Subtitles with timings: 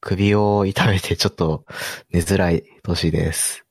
[0.00, 1.64] 首を痛めてちょっと
[2.10, 3.64] 寝づらい年です。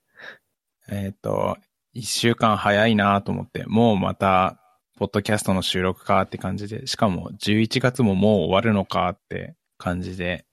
[0.89, 1.57] えっ、と、
[1.93, 4.61] 一週間早いなと思って、もうまた、
[4.98, 10.45] ポッドキャストの収録かって感じで、しかも11月ももう終わるのかって感じで、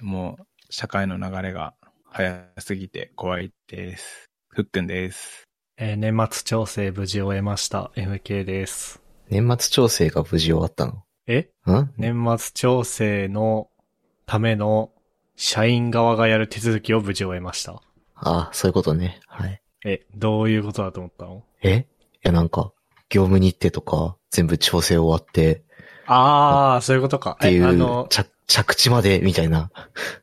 [0.00, 1.74] もう社会の流れが
[2.04, 4.26] 早すぎて怖いです。
[4.48, 5.44] ふっくんです。
[5.78, 7.90] えー年末調整無事終えました。
[7.96, 9.00] MK です。
[9.30, 11.04] 年末調整が無事終わったの？
[11.26, 11.50] え？
[11.66, 11.92] ん？
[11.96, 13.68] 年末調整の
[14.26, 14.90] ための
[15.40, 17.80] 社員側がやる手続きを無事終えました。
[18.16, 19.20] あそういうことね。
[19.28, 19.62] はい。
[19.84, 21.44] え、どういうことだと思ったの？
[21.62, 21.76] え？
[21.78, 21.84] い
[22.24, 22.72] やなんか、
[23.08, 25.62] 業務日程とか全部調整終わって
[26.06, 27.36] あー、そういうことか。
[27.38, 29.70] っていうえあの、着着地までみたいな、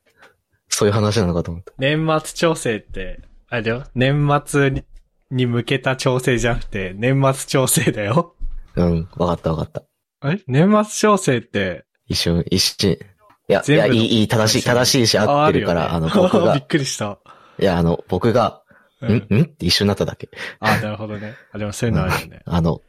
[0.68, 1.72] そういう話なのかと思った。
[1.78, 3.84] 年末調整って、あれだよ。
[3.96, 4.84] 年末に
[5.32, 8.36] に向けた調整じゃなくて、年末調整だよ。
[8.76, 9.84] うん、わかったわかった。
[10.30, 10.40] え？
[10.48, 13.00] 年末調整って、一瞬、一瞬。
[13.48, 17.20] いや、いや、いい、いい、正しい、正しいし合ってるから、あ,、あの、僕が びっ、くりした。
[17.60, 18.62] いや、あの、僕が、
[19.02, 19.42] うんんん？
[19.44, 20.30] って一緒になっただけ。
[20.60, 21.36] あ、なるほどね。
[21.52, 22.42] あ、でもそういうのあるよね。
[22.46, 22.82] あの、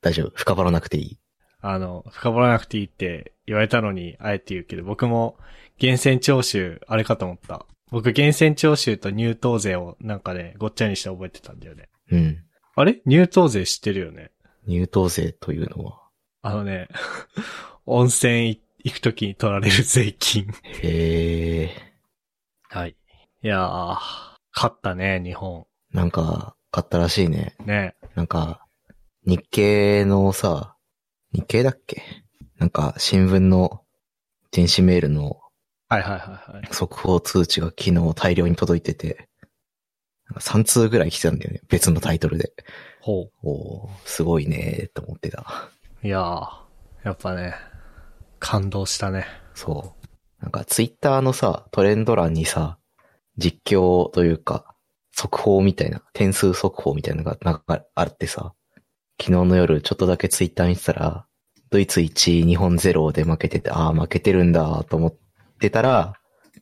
[0.00, 0.32] 大丈夫。
[0.34, 1.18] 深掘らなくていい。
[1.60, 5.36] あの、深掘らなくていいって言われたのに、あえて言うけど、僕も、
[5.80, 7.66] 源泉徴収、あれかと思った。
[7.90, 11.88] 僕、源泉徴収と入湯税をなんかね、ごっちゃにして覚えてたんだよね。
[12.12, 12.44] うん。
[12.76, 13.00] あれ？
[13.06, 14.30] 入湯税知ってるよね
[14.66, 15.98] 入湯税というのは？
[16.42, 16.88] あのね、
[17.86, 18.60] 温泉行
[18.92, 20.46] くときに取られる税金。
[20.82, 21.70] へえ、
[22.68, 22.96] はい。
[23.42, 23.96] いやー、
[24.54, 25.66] 勝ったね、日本。
[25.92, 27.56] なんか、買ったらしいね。
[27.64, 27.94] ね。
[28.14, 28.64] なんか、
[29.26, 30.76] 日経のさ、
[31.32, 32.02] 日経だっけ？
[32.58, 33.82] なんか、新聞の
[34.52, 35.40] 電子メールの
[35.88, 36.68] はいはいはいはい。
[36.72, 39.28] 速報通知が昨日大量に届いてて、
[40.26, 41.60] なんか3通ぐらい来てたんだよね。
[41.68, 42.52] 別のタイトルで。
[43.00, 45.70] ほおーすごいねーと思ってた。
[46.04, 46.06] う。
[46.06, 46.48] いやー、
[47.02, 47.54] やっぱね、
[48.40, 49.26] 感動したね。
[49.54, 50.42] そう。
[50.42, 52.78] なんかツイッターのさ、トレンド欄にさ、
[53.36, 54.74] 実況というか、
[55.12, 58.54] 速報みたいな、点数速報みたいなのがなんかあってさ、
[59.20, 61.26] 昨日の夜ちょっとだけツイッター見てたら、
[61.68, 65.14] ドイツ1、日本0で負けてて、ああ、負けてるんだと思っ
[65.60, 66.14] てたら、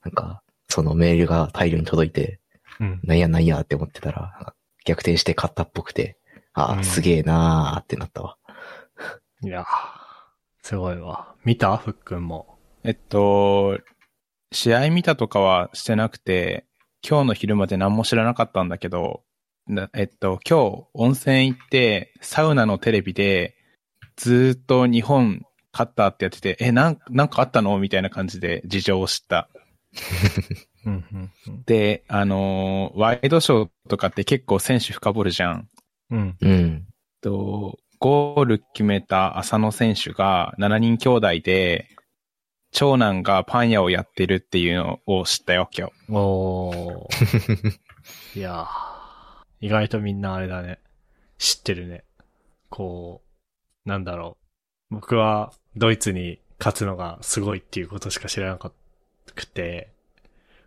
[0.04, 2.40] なんか、そのメールが大量に届いて、
[2.80, 3.00] うん。
[3.04, 6.18] なんやなんやって思ってたら、逆転して勝ったっぽくて、
[6.52, 8.36] ああ、うんすげえなーってなったわ。
[9.42, 9.64] いやー、
[10.68, 11.34] すごいわ。
[11.46, 11.78] 見た？
[11.78, 12.58] ふっくんも。
[12.84, 13.78] えっと、
[14.52, 16.66] 試合見たとかはしてなくて、
[17.02, 19.22] 今日の昼まで何も知らなかったんだけど、
[19.66, 23.56] なえっと、今日温泉行って、サウナのテレビで、
[24.16, 25.40] ずーっと日本
[25.72, 27.78] 勝ったってやってて、え、なん、なんかあったの？
[27.78, 29.48] みたいな感じで事情を知った。
[30.84, 31.62] うん、うん、うん。
[31.64, 35.68] で、あのーワイドショーとかって結構選手深掘るじゃん。
[36.10, 36.36] うん。
[36.38, 36.86] うん。
[37.22, 41.88] と、ゴール決めた浅野選手が7人兄弟で、
[42.70, 45.92] 長男がパン屋をやってるっていうのを知ったよ、今日。
[46.12, 47.78] おー。
[48.38, 50.78] いやー、意外とみんなあれだね。
[51.38, 52.04] 知ってるね。
[52.68, 53.22] こ
[53.84, 54.36] う、なんだろ
[54.90, 54.94] う。
[54.96, 58.72] 僕はドイツに勝つのがすごいっていうことしか知らなか
[59.34, 59.92] くて、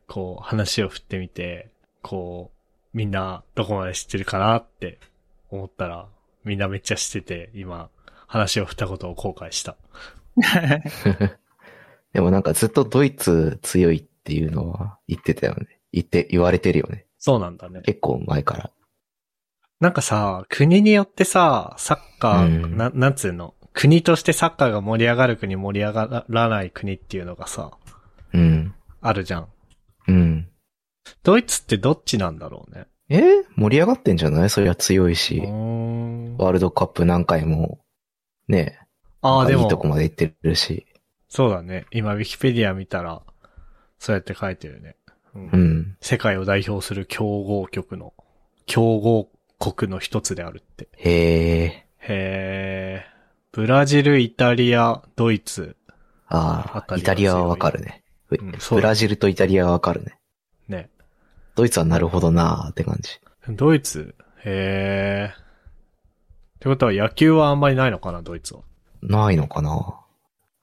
[0.08, 1.70] こう話を振ってみて、
[2.02, 2.52] こ
[2.94, 5.00] う、みんなどこまで知ってるかなって
[5.50, 6.08] 思ったら、
[6.44, 7.90] みんなめっちゃ知ってて、今、
[8.28, 9.76] 話を振ったことを後悔した。
[12.14, 15.80] でもなんかずっとドイツ強いっていうのは言ってたよね。
[15.92, 17.06] 言って、言われてるよね。
[17.18, 17.82] そうなんだね。
[17.82, 18.72] 結構前から。
[19.80, 27.72] なんかさ、国によってさ、サッカー、うんな、なんつうの、国としてサッカーが盛り上がる国、盛り上がらない国っていうのがさ、
[28.34, 28.76] うん。
[29.02, 29.48] あるじゃん。
[30.08, 30.48] うん。
[31.24, 32.86] ドイツってどっちなんだろうね？
[33.18, 33.44] え？
[33.56, 34.50] 盛り上がってんじゃない？
[34.50, 35.42] そりゃ強いうし。
[35.42, 37.80] ワールドカップ何回も、
[38.48, 38.80] ね
[39.22, 40.86] ああ、でいいとこも、まで行ってるし。
[41.30, 41.86] そうだね。
[41.92, 43.22] 今、ウィキペディア見たら、
[44.00, 44.96] そうやって書いてるね。
[45.36, 45.98] うんうん。
[46.02, 48.14] 世界を代表する強豪国の、
[48.66, 49.30] 強豪
[49.60, 50.88] 国の一つであるって。
[50.98, 51.66] へえ。
[51.66, 51.86] へ
[53.04, 53.06] え。
[53.52, 55.76] ブラジル、イタリア、ドイツ。
[56.28, 58.04] ああ、イタリアはわかるね。
[58.28, 60.18] ふうんブラジルとイタリアはわかるね。
[60.68, 60.90] ね。
[61.62, 63.20] ドイツはなるほどなーって感じ。
[63.48, 64.16] ドイツ？
[64.44, 65.34] へえ。
[66.56, 68.62] ってことは野球はあんまりないのかな、ドイツは？
[69.04, 70.00] ないのかな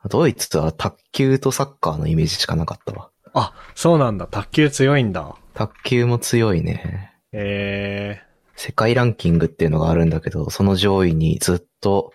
[0.09, 3.11] ドイツは卓球とサッカーのイメージしかなかったわ。
[3.33, 4.27] あ、そうなんだ。
[4.27, 5.37] 卓球強いんだ。
[5.55, 7.13] 卓球も強いね。
[7.31, 8.23] へえ。
[8.57, 12.13] 世界ランキングっていうのがあるんだけど、その上位にずっと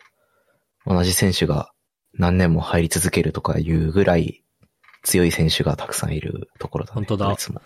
[0.85, 1.71] 同じ選手が
[2.15, 4.43] 何年も入り続けるとかいうぐらい
[5.03, 6.95] 強い選手がたくさんいるところだね。
[6.95, 7.61] 本当だドイツも。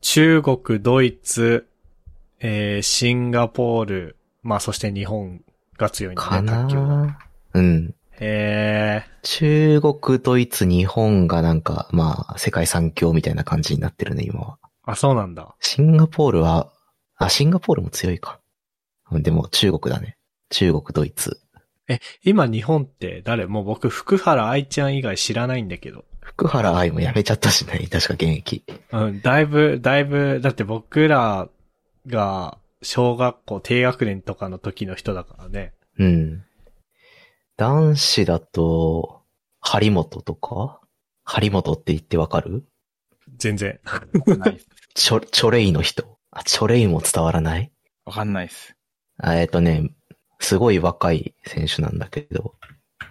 [0.00, 1.68] 中国、ドイツ、
[2.40, 5.42] えー、シンガポール、まあそして日本
[5.76, 6.78] が強いんだかね、卓球
[7.54, 7.94] うん。
[8.12, 9.10] へえ。
[9.22, 14.58] 中国、ドイツ、日本がなんか、まあ、世界三強みたいな感じになってるね、今は。
[14.84, 15.54] あ、そうなんだ。
[15.60, 16.70] シンガポールは、
[17.16, 18.40] あ、シンガポールも強いか。
[19.10, 20.16] うんでも中国だね。
[20.50, 21.40] 中国、ドイツ。
[22.22, 23.46] 今日本って誰？
[23.46, 26.04] もう僕、福原愛ちゃん以外知らないんだけど。
[26.40, 28.64] 福原愛も辞めちゃったしね、確か現役。
[28.92, 31.50] うん、だいぶ、だいぶ、だって僕ら
[32.06, 35.74] が小学校低学年とかの時の人だからね。
[35.98, 36.42] うん。
[37.58, 39.20] 男子だと、
[39.60, 40.80] 張本とか？
[41.24, 42.64] 張本って言ってわかる？
[43.36, 43.78] 全然。
[44.38, 44.66] ないっす。
[44.94, 46.18] チョ、チョレイの人。
[46.30, 47.70] あ、チョレイも伝わらない？
[48.06, 48.74] わかんないっす。
[49.18, 49.90] あえっ、とね、
[50.38, 52.54] すごい若い選手なんだけど、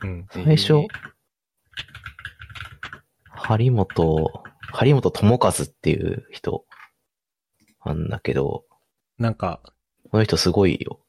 [0.02, 0.26] うん。
[0.32, 0.88] 最初、
[3.50, 4.32] 張本、
[4.74, 6.66] 張本智和っていう人
[7.84, 8.66] なんだけど、
[9.18, 9.60] なんか、
[10.12, 11.00] この人すごいよ。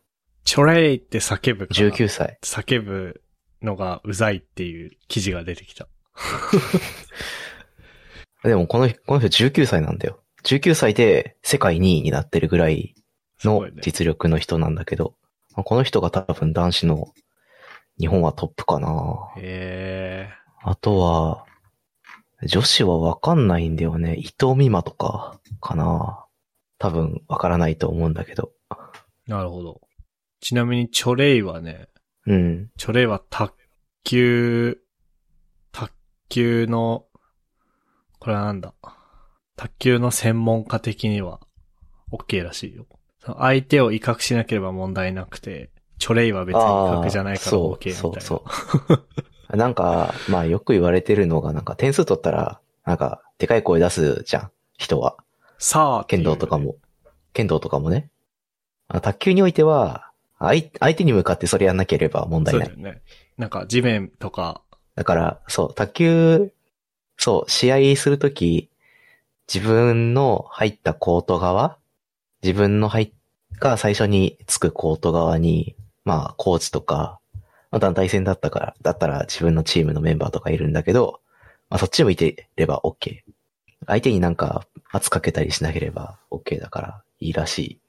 [0.44, 2.38] チョレイって叫ぶから19歳。
[2.42, 3.20] 叫ぶ
[3.60, 5.86] のがうざいっていう記事が出てきた。
[8.42, 10.22] でもこの、この人19歳なんだよ。
[10.44, 12.94] 19歳で世界2位になってるぐらい
[13.44, 13.68] の。
[13.82, 15.14] 実力の人なんだけど、
[15.54, 17.12] まあこの人が多分男子の
[17.98, 19.30] 日本はトップかな。
[19.36, 20.32] へえ。
[20.62, 21.44] あとは、
[22.46, 24.14] 女子はわかんないんだよね。
[24.16, 26.24] 伊藤美誠とか、かな。
[26.78, 28.52] 多分わからないと思うんだけど。
[29.26, 29.80] なるほど。
[30.40, 31.88] ちなみにチョレイはね、
[32.26, 32.70] うん。
[32.78, 33.54] チョレイは卓
[34.04, 34.78] 球、
[35.72, 35.92] 卓
[36.30, 37.04] 球の、
[38.18, 38.72] これはなんだ？
[39.56, 41.40] 卓球の専門家的には
[42.12, 42.86] OK らしいよ。
[43.38, 47.94] 相手を威嚇しなければ問題なくて、チョレイは別に威嚇じゃないからそう OK みたいな。
[48.00, 48.44] そうそ
[48.94, 49.06] う。
[49.56, 55.16] なんか、まあよく言われてるのが、なんか点数取ったら、なんか、でかい声出すじゃん、人は。
[55.58, 56.58] さあ、剣道とか。
[56.58, 56.76] も。
[57.32, 58.10] 剣道とかもね。
[58.88, 62.88] あ卓球においては、相相手に向かってそれやんなければ問題ないそうだ。
[62.88, 63.02] よね。
[63.36, 64.62] なんか地面とか、
[64.94, 66.52] だから、そう、卓球、
[67.16, 68.70] そう、試合するとき、
[69.52, 71.78] 自分の入ったコート側、
[72.42, 73.12] 自分の入っ
[73.60, 77.19] が最初につくコート側に、まあ、コーチとか、
[77.70, 81.20] まあ、団体戦だったから、だったら自分のチームのメンバーとかいるんだけど、
[81.68, 83.20] まあ、そっち向いてれば OK。
[83.86, 87.80] 相手になんか圧かけたりしなければ OK だからいいらしい。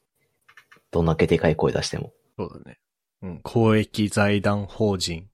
[0.91, 2.13] どんだけでかい声出しても。
[2.37, 2.79] そうだね。
[3.23, 3.39] うん。
[3.43, 5.27] 公益財団法人、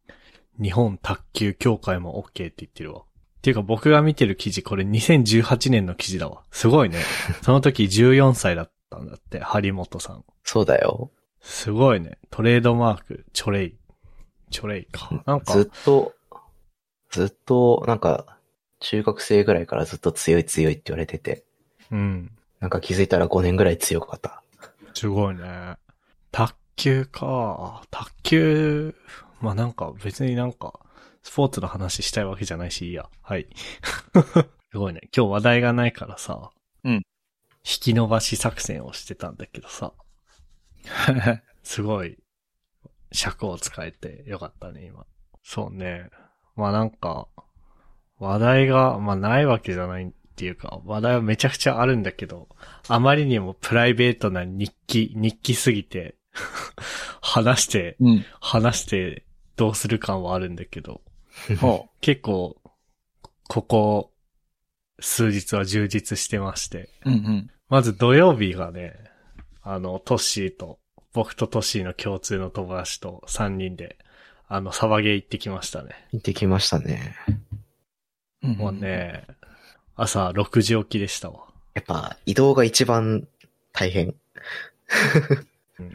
[0.61, 3.01] 日本卓球協会も OK って言ってるわ。
[3.01, 3.03] っ
[3.41, 6.43] ていうか僕が見てる記事、これ2018年の記事だわ。
[6.51, 6.99] すごいね。
[7.43, 10.25] その時14歳だったんだって、張本さん。
[10.43, 11.11] そうだよ。
[11.41, 12.17] すごいね。
[12.29, 13.75] トレードマーク、チョレイ。
[14.49, 15.09] チョレイか。
[15.25, 16.13] なんかずっ、と、
[17.09, 18.37] ずっと、なんか、
[18.79, 21.45] 中学生ぐらいからずっと強い強いって言われてて、
[21.91, 22.31] うん。
[22.59, 24.43] なんか気づいたら5年ぐらい強かった。
[24.93, 25.75] すごいね。
[26.31, 27.81] 卓球か。
[27.91, 28.95] 卓球、
[29.41, 30.79] まあなんか別になんか、
[31.23, 33.09] スポーツの話したいわけじゃないし、いいや。
[33.21, 33.47] はい。
[34.71, 35.01] すごいね。
[35.15, 36.51] 今日話題がないからさ。
[36.83, 37.03] うん
[37.69, 39.91] 引き伸ばし作戦をしてたんだけどさ。
[41.63, 42.17] すごい、
[43.11, 45.05] 尺を使えてよかったね、今。
[45.43, 46.09] そうね。
[46.55, 47.27] まあなんか、
[48.19, 52.47] 話題が、まあないわけじゃないっていうか、話題はめちゃくちゃあるんだけど、
[52.87, 56.15] あまりにもプライベートな日記、日記すぎて、
[57.21, 58.25] 話して、うん。
[58.39, 59.25] 話して
[59.55, 61.01] どうする感はあるんだけど、
[61.59, 62.61] ほ 結構、
[63.47, 64.13] ここ、
[64.99, 67.09] 数日は充実してまして、う。
[67.09, 67.49] うんうん。
[67.69, 68.93] まず土曜日がね、
[69.61, 70.79] あの、トッシーと、
[71.17, 73.97] 僕とトッシーの共通の友達と3人で、
[74.47, 75.89] あの、サバゲー行ってきましたね。
[76.11, 77.15] 行ってきましたね。
[78.43, 78.71] うんもう。
[78.71, 79.25] ね、
[79.95, 81.45] 朝6時起きでしたわ。
[81.73, 83.27] やっぱ移動が一番
[83.73, 84.09] 大変。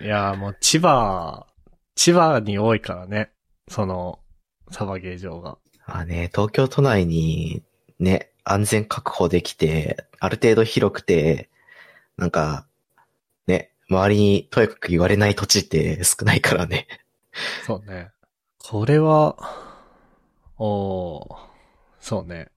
[0.01, 1.47] いやーもう千葉、
[1.95, 3.31] 千葉に多いからね、
[3.69, 4.19] その、
[4.73, 5.57] サバゲー場が。
[5.87, 7.63] あね、東京都内に
[8.01, 11.49] ね、安全確保できて、ある程度広くて、
[12.17, 12.67] なんか、
[13.47, 16.87] ね、周りにとにかく言われない土地って少ないからね。
[17.67, 18.11] そうね。
[18.59, 19.37] これは、
[20.59, 21.37] おー
[22.01, 22.49] そうね。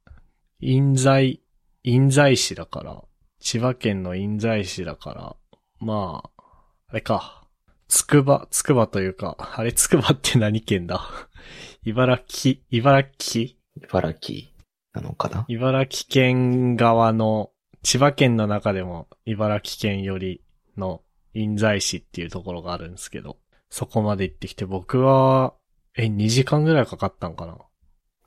[0.60, 1.42] 印西、
[1.84, 3.04] 印西市だから、
[3.40, 5.36] 千葉県の印西市だから、
[5.80, 6.44] まあ、
[6.88, 7.44] あれか。
[7.88, 11.08] つくば、つくばというか、あれつくばって何県だ？
[11.86, 13.52] 茨城、茨城？
[13.84, 14.48] 茨城
[14.94, 15.46] なのかな？
[15.48, 17.52] 茨城県側の、
[17.84, 20.42] 千葉県の中でも茨城県より
[20.78, 21.04] の
[21.36, 23.38] 印西市っていうところがあるんですけど、
[23.70, 25.54] そこまで行ってきて僕は、
[25.96, 27.58] え、2時間ぐらいかかったんかな？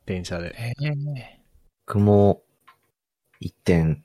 [0.06, 0.54] 電車で。
[0.58, 1.40] ええ
[1.86, 2.42] 僕も
[3.40, 3.98] 1.8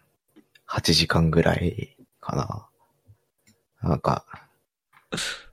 [0.93, 3.89] 時間ぐらいかな。
[3.89, 4.25] なんか、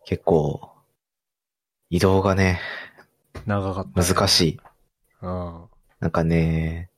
[0.05, 0.71] 結構、
[1.91, 2.61] 移動がね、
[3.47, 4.07] 長かった、ね。
[4.07, 4.61] 難しい。
[5.23, 5.65] うん。
[5.99, 6.91] なんかね、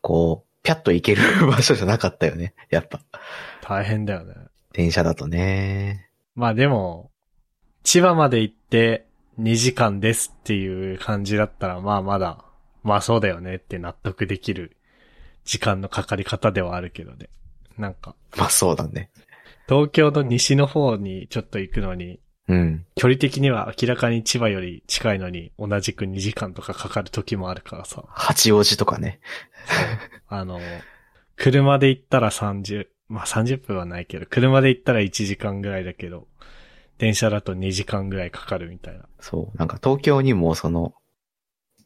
[0.00, 2.54] こう、ピャッと行ける 場所じゃなかったよね。
[2.70, 3.00] やっぱ。
[3.62, 4.34] 大変だよね。
[4.76, 6.10] 電車だとね。
[6.34, 7.10] まあでも、
[7.82, 9.06] 千葉まで行って
[9.40, 12.44] 2時間ですっていう感じだったら、まあまだ、
[12.82, 14.76] まあそうだよねって納得できる
[15.46, 17.30] 時間のかかり方ではあるけどね。
[17.78, 19.08] なんか、まあそうだね。
[19.66, 22.84] 東京の西の方にちょっと行くのに、うん。
[22.96, 28.04] 距離的には明らかに千葉より近いのに同じく2時間とかかかる時もあるからさ。
[28.08, 29.20] 八王子とかね。
[30.28, 30.60] あの、
[31.36, 36.26] 車で行ったら30、まあ30分はないけど、車で行ったら1時間ぐらいだけど、
[36.98, 39.06] 電車だと2時間ぐらいかかるみたいな。
[39.20, 39.58] そう。
[39.58, 40.94] なんか東京にもその、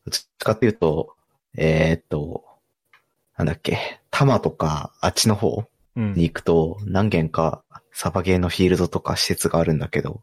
[0.07, 1.15] どっちかっていうと、
[1.57, 2.45] えーっと、
[3.37, 5.65] なんだっけ、多摩とかあっちの方
[5.97, 6.15] うん。
[6.15, 10.23] に行くと何軒かサバゲーのフィールドとか施設があるんだけど、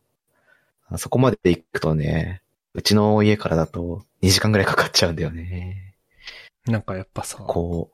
[0.90, 2.42] あそこまで行くとね、
[2.74, 5.96] うちの家からだと2時間ぐらいかかっちゃうんだよね。
[6.66, 7.92] なんかやっぱさ、こ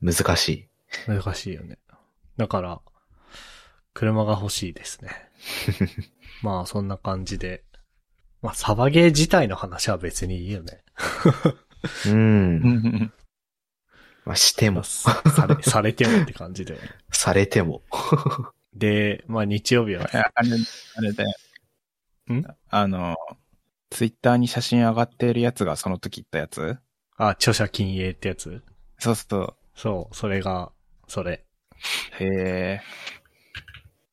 [0.00, 0.68] う、難しい。
[1.06, 1.78] 難しいよね。
[2.40, 2.80] だから、
[3.92, 5.10] 車が欲しいですね。
[6.40, 7.64] まあそんな感じで。
[8.40, 10.82] まあサバゲー自体の話は別にいいよね。
[12.06, 12.08] う。
[12.08, 13.12] うんん。
[14.24, 16.88] まあ、しても、さされ、されてもって感じだよね。
[17.12, 17.82] されても。
[18.72, 20.56] で、まあ日曜日は、あれ、
[20.94, 21.24] あれで。
[22.32, 22.46] ん？
[22.70, 23.16] あの、
[23.90, 26.78] ツイッターに写真上がってるやつがその時言ったやつ？
[27.18, 28.62] あ、著者禁影ってやつ？
[28.98, 30.72] そうすると、そう、それが、
[31.06, 31.44] それ。
[32.18, 32.80] へえ。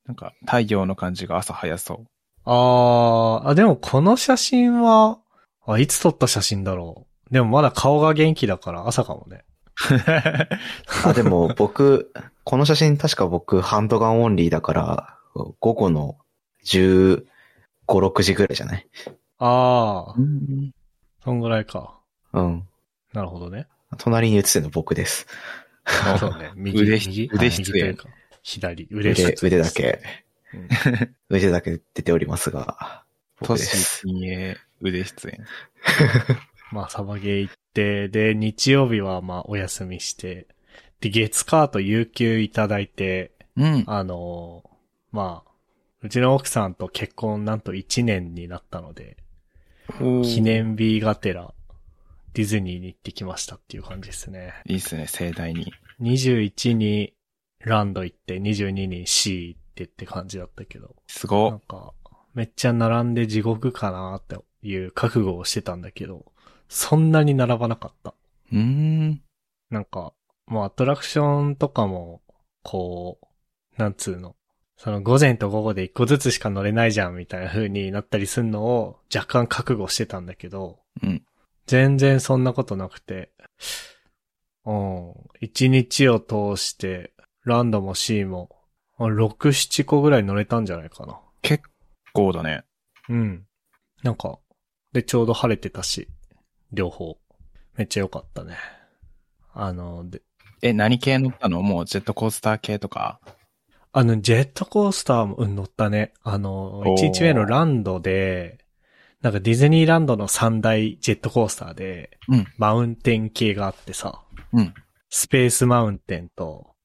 [0.05, 2.05] なんか、太陽の感じが朝早そう。
[2.45, 5.19] あー、あ、でもこの写真は、
[5.65, 7.33] あ、いつ撮った写真だろう。
[7.33, 9.43] でもまだ顔が元気だから朝かもね。
[11.05, 12.13] あ、でも 僕、
[12.45, 15.17] この写真確か僕ハンドガンオンリーだから、
[15.59, 16.17] 午後の
[16.65, 17.25] 15、
[17.85, 18.87] 6時ぐらいじゃない？
[19.39, 20.71] あー、うん
[21.23, 21.99] そんぐらいか。
[22.31, 22.67] うん。
[23.13, 23.67] なるほどね。
[23.97, 25.27] 隣に写ってるの僕です。
[26.19, 26.51] そうね。
[26.55, 27.29] 右、腕右？
[27.33, 28.09] 腕出演右というか
[28.43, 30.01] 左、腕腕、出腕だけ、
[30.53, 30.67] うん
[31.35, 33.03] 腕だけ出ておりますが、
[33.39, 33.99] 僕都です。
[33.99, 35.45] 市禁煙腕出演。
[36.71, 40.47] まあ、サバゲー行って、で、日曜日はまあ、お休みして、
[40.99, 43.83] で、月火と有給いただいて、うん。
[43.87, 44.69] あのー
[45.11, 45.51] まあ、
[46.01, 49.17] うちの奥さんと結婚なんと1年になったので、
[50.23, 51.53] 記念日がてら、
[52.37, 54.53] ディズニーに行ってきましたっていう感じですね。
[54.67, 55.73] いいっすね、盛大に。
[55.99, 57.13] 21に
[57.61, 61.59] ランド行って、22に C 行ってって感じだったけど、なすごん。
[61.61, 61.93] か、
[62.35, 66.31] めっちゃ並んで地獄かなっていう覚悟をしてたんだけど、
[66.69, 68.13] そんなに並ばなかった。
[68.51, 69.23] うーん。
[69.71, 70.13] なんか、
[70.45, 72.21] もうアトラクションとかも、
[72.61, 73.17] こ
[73.75, 74.35] う、なんつうの？
[74.77, 81.23] その午前と午後で一個ずつしか乗れないじゃんみたいな風になったりするのを若干覚悟してたんだけど、うん。
[81.67, 83.31] 全然そんなことなくて、
[84.65, 87.13] うん、一日を通して、
[87.45, 88.49] ランドも C も、
[88.97, 91.19] あ6、7個ぐらい乗れたんじゃないかな。
[91.41, 91.63] 結
[92.13, 92.63] 構だね。
[93.09, 93.45] うん。
[94.03, 94.39] なんか、
[94.91, 96.07] で、ちょうど晴れてたし、
[96.71, 97.17] 両方。
[97.75, 98.57] めっちゃ良かったね。
[99.53, 100.21] あの、で、
[100.61, 101.61] え、何系乗ったの？
[101.61, 103.19] もうジェットコースター系とか？
[103.91, 106.13] あの、ジェットコースターも、うん、乗ったね。
[106.23, 108.57] あの、おー1日目のランドで、
[109.21, 114.21] なんかディズニーランドの三大ジェットコースターで、うんマウンテン系があってさ、
[114.53, 114.73] うん。
[115.09, 116.75] スペースマウンテンと、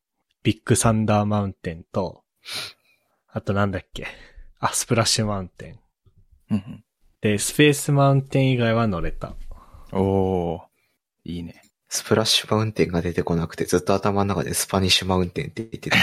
[0.42, 2.22] ビッグサンダーマウンテンと、
[3.30, 4.06] あとなんだっけ？
[4.60, 5.78] あ、スプラッシュマウンテン。
[6.50, 6.84] うん
[7.20, 9.36] で、スペースマウンテン以外は乗れた。
[9.92, 10.00] うん。
[10.00, 10.62] おー。
[11.24, 11.62] いいね。
[11.88, 15.96] スプラッシュマウンテンが出てこなくて、ずっと頭の中でスパニッシュマウンテンって言ってた。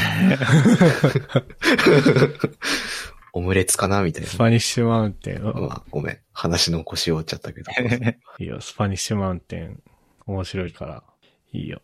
[3.34, 5.44] オムレツかなみたいスパニッシュマウンテン。
[5.44, 5.54] な。
[5.54, 6.20] まあ、ごめん。
[6.34, 7.72] 話の腰折っちゃったけど。
[8.40, 9.82] いいよ、スパニッシュマウンテン。
[10.26, 11.04] 面白いから。
[11.52, 11.82] いいよ。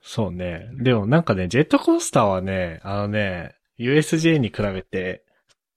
[0.00, 0.68] そうね。
[0.74, 5.24] でもなんかね、ジェットコースターはね、あのね、USJ に比べて、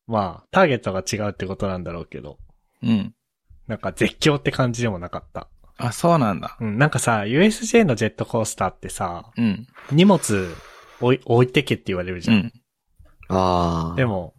[0.07, 2.37] まあ、ターゲットが違うってことなんだろうけど、
[2.83, 3.13] うん。
[3.67, 5.47] なんか絶叫って感じでもなかった。
[5.77, 6.57] あ、そうなんだ。
[6.59, 9.67] うん、なんかさ、USJ のジェットコースターってさ、うん。
[9.91, 10.19] 荷物
[10.99, 12.37] 置い置いてけって言われるじゃん。
[12.37, 12.53] うん。
[13.29, 13.95] ああ。
[13.95, 14.33] でも、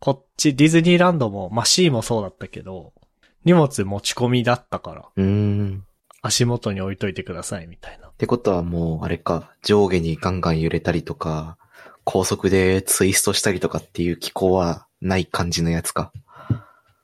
[0.00, 2.92] こっちディズニーランドも、まあ C もそうだったけど、
[3.44, 5.84] 荷物持ち込みだったから、うーん。
[6.20, 8.08] 足元に置いといてくださいみたいな。
[8.08, 11.56] ってことはもう、あれか、上下にガンガン揺れたりとか、
[12.04, 16.12] 高速でツイストしたりとかっていう機構はない感じのやつか。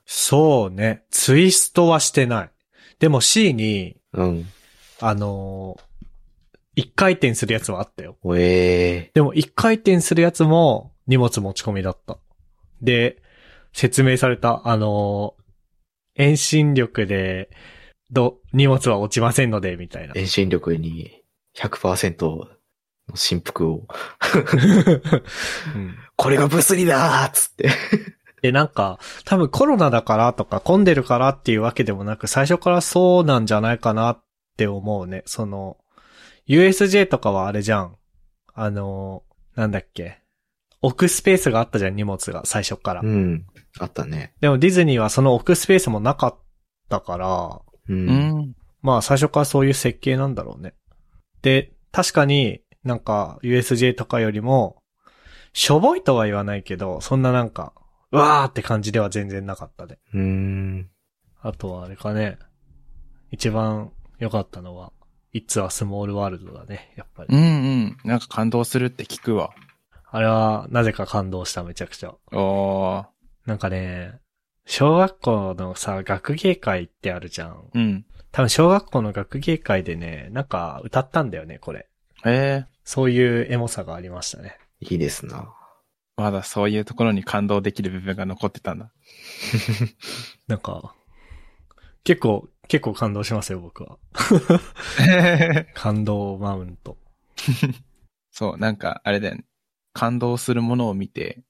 [0.06, 1.04] そうね。
[1.10, 2.50] ツイストはしてない。
[2.98, 4.46] でも C に、うん。
[5.00, 5.94] あのー
[6.76, 8.16] 一回転するやつはあったよ。
[8.22, 12.18] おえでも一回転するやつも荷物持ち込みだった。
[12.84, 13.22] で、
[13.72, 15.44] 説明された、あのー
[16.16, 17.50] 遠心力で、
[18.12, 20.14] ど、荷物は落ちませんので、みたいな。
[20.14, 21.22] 遠心力に
[21.56, 22.46] 100%の
[23.16, 23.86] 振幅を、
[25.74, 27.68] うんこれが物理だーっつって。
[28.42, 34.22] で、なんか、多分コロナだからとか混んでるからっていうわけでもなく、最初からそうなんじゃないかなっ
[34.56, 35.22] て思うね。
[35.26, 35.78] その、
[36.46, 37.96] USJ とかはあれじゃん。
[38.54, 39.24] あの、
[39.56, 40.20] なんだっけ。
[40.84, 43.00] 置くスペースがあったじゃん、荷物が、最初から。
[43.00, 43.46] うん。
[43.80, 44.34] あったね。
[44.40, 46.38] でもディズニーはその置くスペースもなかっ
[46.90, 47.92] たから、う。
[47.92, 48.54] うんん。
[48.82, 50.74] まあ最初からそういう設計なんだろうね。
[51.40, 54.76] で、確かになんか USJ とかよりも、
[55.54, 57.72] しょぼいとは言わないけど、そんななんか、
[58.12, 59.98] うわーって感じでは全然なかったで。
[60.12, 60.90] うーん。
[61.40, 62.38] あとはあれかね、
[63.30, 64.92] 一番良かったのは、
[65.32, 67.34] It's a Small World だね、やっぱり。
[67.34, 67.46] うんう
[67.86, 67.96] ん。
[68.04, 69.50] なんか感動するって聞くわ。
[70.14, 72.14] あれはなぜか感動した、めちゃくちゃ。
[72.30, 73.06] おー。
[73.46, 74.20] なんかね、
[74.64, 77.68] 小学校のさ、学芸会ってあるじゃん。
[77.74, 78.06] うん。
[78.30, 81.88] 多分小学校の学芸会でね、なんか歌ったんだよね、これ。
[82.24, 84.56] ええそういうエモさがありましたね。
[84.78, 85.52] いいですな。
[86.16, 88.92] まだそういうところに感動できる部分が残ってたんだ。
[90.46, 90.94] なんか、
[92.04, 93.98] 結構、結構感動しますよ、僕は。
[95.74, 96.98] 感動マウント。
[98.30, 99.44] そう、なんか、あれだよね。
[99.94, 101.42] 感動するものを見て、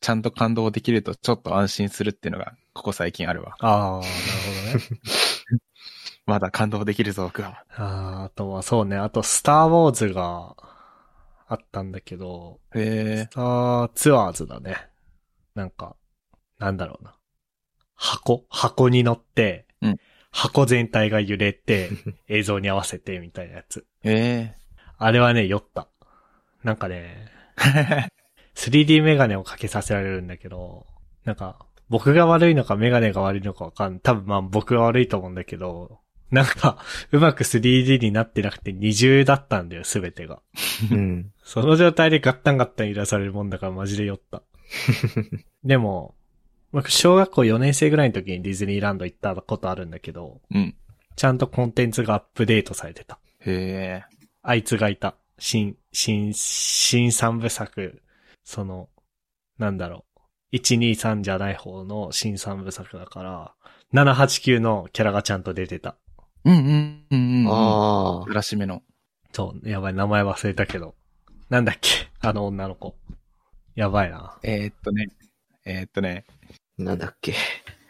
[0.00, 3.54] ちゃんと感動できるとちょっと安心するっていうのが、ここ最近あるわ。
[3.60, 5.00] ああ、なるほどね。
[6.26, 7.64] まだ感動できるぞ、僕は。
[7.70, 10.56] あーあとはそうね、あとスターウォーズが
[11.46, 14.88] あったんだけど、へえスターツアーズだね。
[15.54, 15.96] なんか、
[16.58, 17.14] なんだろうな。
[17.94, 19.96] 箱箱に乗って、うん
[20.36, 21.90] 箱全体が揺れて、
[22.26, 23.86] 映像に合わせてみたいなやつ。
[24.02, 24.56] え
[24.98, 25.88] あれはね、酔った。
[26.64, 27.33] なんかね、え
[28.54, 30.86] 3D メガネをかけさせられるんだけど、
[31.24, 36.78] なんか、僕が悪いのかメガネが悪いのかわかん多分まあ僕が悪いと思うんだけど、なんか、
[37.12, 40.40] うまく 3D になってなくて二重だったんだよ、すべてが。
[40.90, 41.32] うん。
[41.44, 44.42] その状態でガッタンガッタン揺らされるもんだからマジで酔った。
[45.62, 46.16] でも、
[46.72, 50.74] 僕小学校4年生ぐらいの時にディズニーランド行ったことあるんだけど、うん。
[51.14, 53.20] ちゃんとコンテンツがアップデートされてた。
[53.46, 54.04] へえ
[54.42, 55.14] あいつがいた。
[55.38, 58.02] 新、新、新三部作、
[58.44, 58.88] その、
[59.58, 60.04] なんだろ
[60.52, 60.56] う。
[60.56, 63.54] 123じゃない方の新三部作だから、
[63.92, 65.96] 789のキャラがちゃんと出てた。
[66.44, 67.50] うんうんうんうん。
[67.50, 68.24] ああ。
[68.24, 68.82] 浦しめの。
[69.32, 70.94] そう、やばい、名前忘れたけど。
[71.50, 72.96] なんだっけ あの女の子。
[73.74, 74.38] やばいな。
[74.42, 75.08] えー、っとね。
[75.64, 76.24] えー、っとね。
[76.78, 77.34] なんだっけ。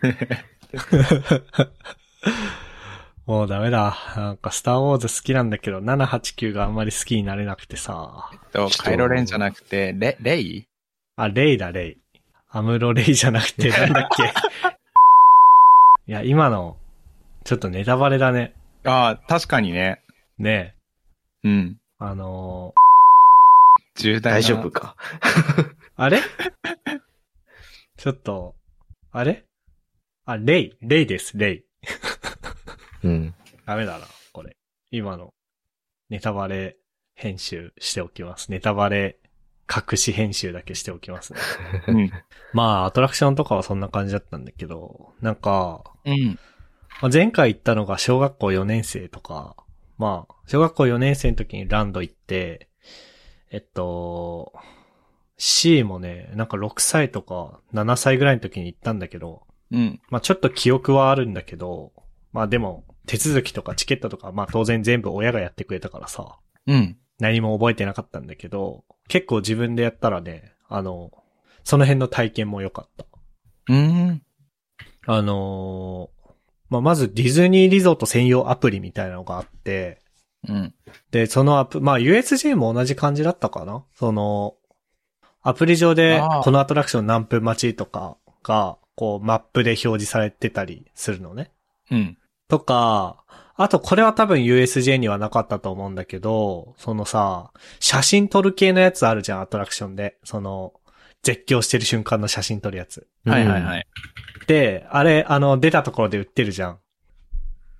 [3.27, 3.97] もうダメだ。
[4.17, 8.29] なんか、スターウォーズ好きなんだけど、789があんまり好きになれなくてさ。
[8.33, 10.67] えっと、カイロレンじゃなくて、レ、レイ？
[11.17, 11.97] あ、レイだ、レイ。
[12.51, 14.25] アムロレイじゃなくて、 なんだっけ。
[16.07, 16.77] いや、今の、
[17.45, 18.55] ちょっとネタバレだね。
[18.85, 20.03] ああ、確かにね。
[20.39, 20.75] ね
[21.43, 21.79] うん。
[21.81, 21.85] え。
[21.99, 22.75] あの
[23.97, 24.39] 重大な。
[24.41, 24.97] 大丈夫か？
[25.21, 26.21] ー、 あれ？
[27.97, 28.55] ちょっと、
[29.13, 29.45] あれ？
[30.27, 31.63] あ、レイ、レイです、レイ。
[33.05, 33.35] うん。
[33.67, 34.57] ダメだな、これ。
[34.91, 35.33] 今の、
[36.11, 36.77] ネタバレ
[37.15, 38.51] 編集しておきます。
[38.51, 39.19] ネタバレ
[39.73, 41.39] 隠し編集だけしておきますね。
[41.89, 42.11] うん。
[42.53, 46.39] まあ、アトラクションとかはそんな感じだったんだけど、なんか、うん。
[47.01, 49.57] まあ、前回行ったのが小学校4年生とか、
[49.99, 52.69] まあ、小学校4年生の時にランド行って、
[53.51, 54.53] えっと、
[55.37, 60.01] C もね、なんか6歳とか7歳ぐらいの時に行ったんだけど、うん。
[60.09, 61.93] まあちょっと記憶はあるんだけど、
[62.33, 66.97] まあでも、手続きとかチケットとか、まあ当然全部親がやってくれたからさ、うん。
[67.19, 71.13] 何も覚えてなかったんだけど、結構自分でやったらね、あの、
[71.63, 73.05] その辺の体験も良かった。
[73.69, 74.23] うん。
[75.07, 76.15] あのー
[76.71, 80.01] まあ、まずディズニーリゾート専用アプリみたいなのがあって、
[80.49, 80.75] うん。
[81.11, 83.85] で、そのアプ、まあ、USJ も同じ感じだったかな？
[83.95, 84.57] その、
[85.43, 91.53] アプリ上でこのアトラクション何分待ちとかが、こう、マップで表示されてたりするのね。
[91.91, 92.19] うん。
[92.49, 93.25] とか、
[93.57, 100.19] あとこれは多分 USJ にはなかったと思うんだけど、そのさ、写真撮る系のやつあるじゃん、アトラクションで。
[100.25, 100.73] その、
[101.23, 103.07] 絶叫してる瞬間の写真撮るやつ。
[103.25, 103.87] はいはいはい。
[104.47, 106.79] で、あれ、あの、出たところで売ってるじゃん。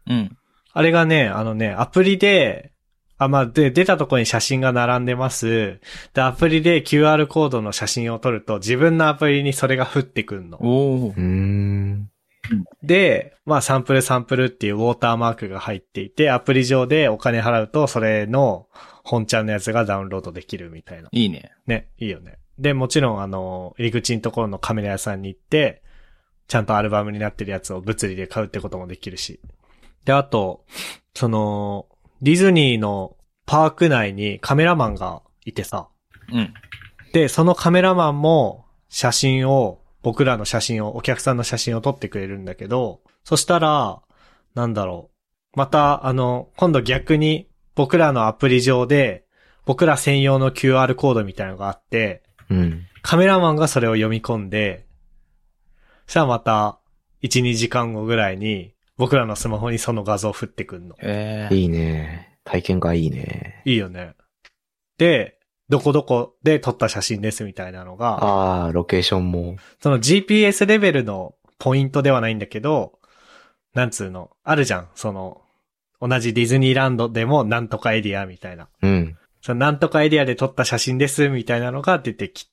[0.09, 0.37] うん。
[0.73, 2.73] あれがね、あのね、アプリで、
[3.19, 5.81] あ、まあ、で、出たところに写真が並んでます。
[6.15, 10.59] で、アプリで QR コードの写真を撮ると、自分のアプリにそれが降ってくんの。
[10.61, 11.11] おおう。
[11.13, 12.11] ーん。
[12.83, 18.69] で、まあ、サンプルサンプルっていうウォーターマークが入っていて、アプリ上でお金払うと、それの
[19.03, 21.09] 本ちゃんのやつがダウンロードできるみたいな。
[21.13, 21.53] いいね。
[21.67, 22.39] ね、いいよね。
[22.59, 25.83] で、もちろん、あの、入り口のところのカメラ屋さんに行って、
[26.47, 29.41] ちゃんとアルバムになってるやつを物理で買うってこともできるし。
[30.05, 30.65] で、あと、
[31.15, 31.87] その、
[32.23, 35.89] ディズニーのパーク内にカメラマンがいてさ。
[36.33, 36.55] うん。
[37.13, 44.03] で、そのカメラマンも写真を、僕らの写真を、お客さんの写真を撮ってくれるんだけど、そしたら、
[44.55, 45.11] なんだろ
[45.55, 45.59] う。
[45.59, 49.25] また、あの、今度逆に僕らのアプリ上で、
[49.65, 52.87] 僕ら専用の QR コードみたいなのがあって、うん。
[53.01, 54.87] カメラマンがそれを読み込んで、
[56.05, 56.81] そしたらまた、
[57.23, 60.97] 1、2時間後ぐらいに、僕らのスマホにその画像を振ってくんの。
[61.01, 62.39] ええいいね。
[62.45, 63.63] 体験がいいね。
[63.65, 64.15] いいよね。
[64.99, 65.39] で、
[65.69, 69.57] どこどこで撮った写真ですみたいなのが、ああ、ロケーションも。
[69.81, 72.99] その GPS レベルのポイントではないんだけど、
[73.73, 74.89] なんつうの、あるじゃん。
[74.95, 75.41] その、
[76.01, 78.69] 同じディズニーランドでもなんとかエリアみたいな。
[78.83, 79.17] うん。
[79.41, 82.51] そのなんとかエリアで撮った写真ですみたいなのが出てき、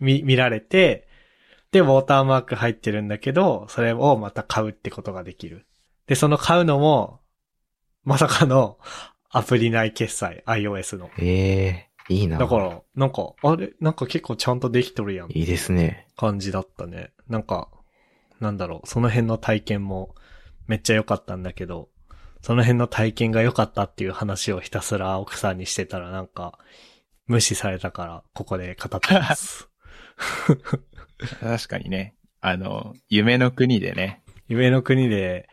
[0.00, 1.08] 見、見られて、
[1.70, 5.66] で、ウォーターマーク入ってるんだけど、それをまた買うってことができる。
[6.06, 7.20] で、その買うのも、
[8.04, 8.78] まさかの
[9.30, 11.10] アプリ内決済、iOS の。
[11.18, 12.38] ええいいな。
[12.38, 13.72] だから、なんか、あれ？
[13.80, 15.28] なんか結構ちゃんとできとるやん。
[15.30, 16.06] いいですね。
[16.16, 17.12] 感じだったね。
[17.28, 17.68] なんか、
[18.40, 20.14] なんだろう、その辺の体験も
[20.66, 21.88] めっちゃ良かったんだけど、
[22.40, 26.58] その辺の体験が良かったっていう話をひたすら奥さんにしてたらなんか、
[27.26, 29.68] 無視されたから、ここで語ってます。
[31.40, 32.14] 確かにね。
[32.40, 34.22] あの、夢の国でね。
[34.46, 35.48] 夢の国で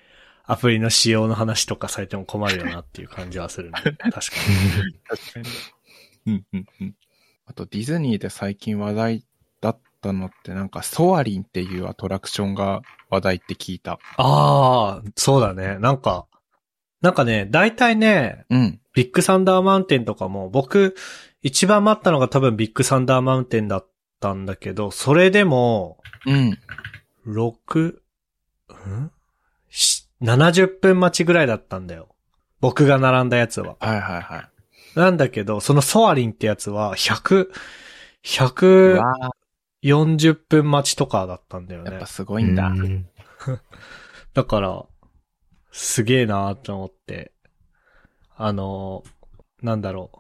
[0.46, 3.80] アプリの仕様の話とかされても困るよなっていう感じはするね。
[3.82, 4.12] 確か
[5.10, 5.46] 確かに。
[6.25, 6.95] うんうんうん。
[7.45, 9.25] あと、ディズニーで最近話題
[9.61, 13.99] だったのって、なんか、ソアリンっていうアトラクションが話題って聞いた。
[14.17, 15.77] ああ、そうだね。
[15.79, 16.27] なんか、
[17.01, 18.79] なんかね、大体ね、うん。
[18.93, 20.95] ビッグサンダーマウンテンとかも、僕、
[21.43, 23.88] 一番待ったのが多分ビッグサンダーマウンテンだっ
[24.19, 26.57] たんだけど、それでも、うん。
[27.27, 29.11] 6、ん？
[29.69, 32.15] し ?70 分待ちぐらいだったんだよ。
[32.61, 33.75] 僕が並んだやつは。
[33.79, 34.49] はいはいはい。
[34.95, 37.51] なんだけど、そのソアリンってやつは、100、う
[38.23, 42.08] 140わ分待ちとかだったんだよねーやっぱ。
[42.08, 42.67] すごいんだ。
[42.67, 43.08] うん
[44.34, 44.86] だから、
[45.71, 47.31] すげえなーって思って、
[48.36, 50.12] あのーなんだろ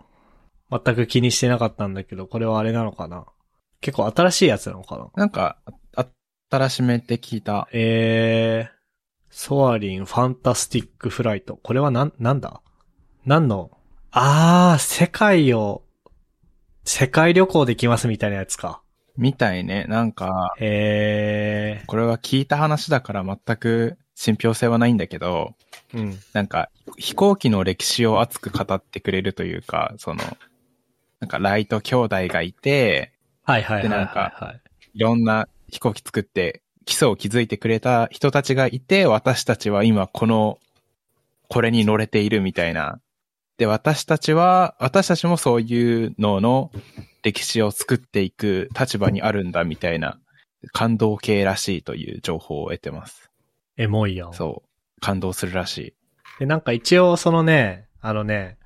[0.71, 0.81] う。
[0.83, 3.25] 全く気にしてなかったんだけど、これはあれなのかな
[3.81, 5.57] 結構新しいやつなのかななんか、
[5.95, 6.07] あ
[6.49, 7.67] 新しめって聞いた。
[7.73, 8.73] えー、
[9.29, 11.57] ソアリンファンタスティックフライト。
[11.57, 12.61] これはなん、なんだ？
[13.25, 13.71] 何の
[14.17, 15.83] あー、世界を、
[16.85, 18.81] 世界旅行できますみたいなやつか。
[19.17, 19.83] みたいね。
[19.89, 26.19] なんか、えこれは聞いた話だから全く信憑性はないんだけど、ー、うん。
[26.31, 30.23] なんか、飛行機の歴史を熱く語ってくれるというか、その、
[31.19, 33.11] なんかライト兄弟がいて、
[33.43, 34.61] はいはいはいはい、でなんはい。
[34.93, 40.57] いろんな飛行機作って基礎を築いてくれた人たちがいて、私たちは今この、
[41.49, 43.01] これに乗れているみたいな。
[43.57, 46.71] で、私たちは、私たちもそういうのの
[47.23, 50.19] 歴史を作っていく立場にあるんだみたいな、
[50.73, 53.31] 感動系らしいという情報を得てます。
[53.77, 54.33] エモいやん。
[54.33, 55.01] そう。
[55.01, 55.93] 感動するらしい。
[56.39, 58.57] で、なんか一応そのね、あのね、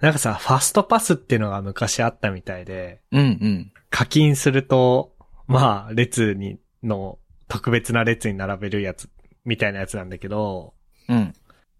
[0.00, 3.72] なんかさ、ファストパスっていうのが昔あったみたいで、うんうん。
[3.90, 5.14] 課金すると、
[5.46, 9.10] まあ、列に、の、特別な列に並べるやつ、
[9.44, 10.74] みたいなやつなんだけど、
[11.08, 11.34] うん。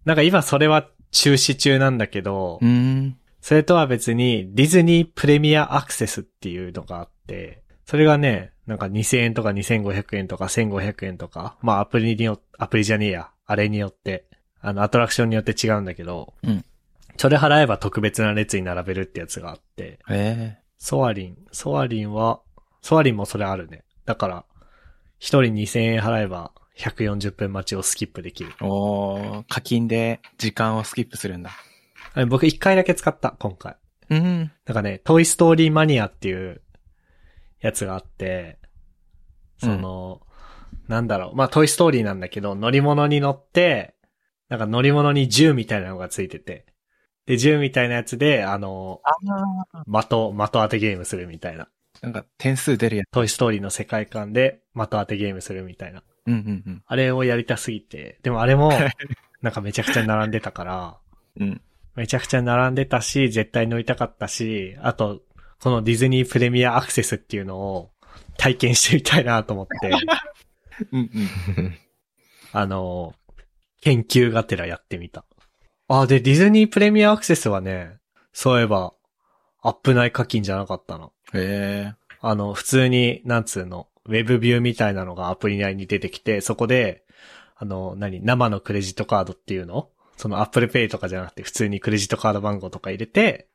[0.05, 3.17] なんか今それは中止中なんだけど、うーん。
[3.41, 14.27] それとは別にディズニープレミアアクセスっていうのがあって、それがね、なんか2000円とか2500円とか1500円とか、まあアプリによアプリじゃねえや、あれによって、
[14.61, 16.65] あのアトラクションによって違うんだけど、うん
[17.17, 22.41] それ払えば特別な列に並べるってやつがあって、えソアリン、ソアリンは、
[22.81, 23.85] ソアリンもそれあるね。
[24.07, 24.45] だから、
[25.19, 28.53] 一人2000円払えば140分待ちをスキップできる。
[28.61, 31.51] えおー、課金で時間をスキップするんだ。
[32.15, 33.77] あ僕一回だけ使った、今回。
[34.09, 34.53] うん。
[34.67, 36.63] なんかね、トイストーリーマニアっていう
[37.61, 38.59] やつがあって、
[39.59, 40.23] その、
[40.89, 43.95] なんだろう、まあトイストーリーなんだけど、乗り物に乗って、
[44.49, 46.67] なんか乗り物に銃みたいなのがついてて、
[47.27, 49.01] で、銃みたいなやつで、あの、
[49.87, 51.69] 的、的当てゲームするみたいな。
[52.03, 53.11] なんか点数出るやつ。
[53.13, 56.03] トイストーリーの世界観で的当てゲームするみたいな。
[56.31, 56.83] うんうんうん。
[56.87, 58.71] あれをやりたすぎて、でもあれも、
[59.43, 60.99] なんかめちゃくちゃ並んでたから、
[61.39, 61.61] うん。
[61.97, 65.23] めちゃくちゃ並んでたし、絶対乗りたかったし、あと、
[65.61, 67.91] このディズニープレミアアクセスっていうのを
[68.39, 69.91] 体験してみたいなと思って、
[70.93, 71.11] うん
[71.59, 71.75] うん。
[72.53, 73.15] あの、
[73.81, 75.25] 研究がてらやってみた。
[75.89, 77.99] あ、で、ディズニープレミアアクセスはね、
[78.33, 78.95] そういえば、
[79.63, 81.13] アップ内課金じゃなかったの。
[81.35, 81.95] へえ。
[82.21, 87.05] あの、普通に、なんつうの、ウェブビューみたいなのがアプリ内に出てきて、そこで、
[87.57, 89.89] あの、何生のクレジットカードっていうの？
[90.17, 93.49] その Apple Pay とかじゃなくて普通にクレジットカード番号とか入れて、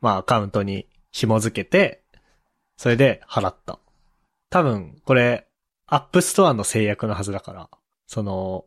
[0.00, 2.02] まあアカウントに紐付けて、
[2.76, 3.78] それで払った。
[4.50, 5.46] 多分、これ、
[5.88, 7.70] App Store の制約のはずだから、
[8.06, 8.64] その、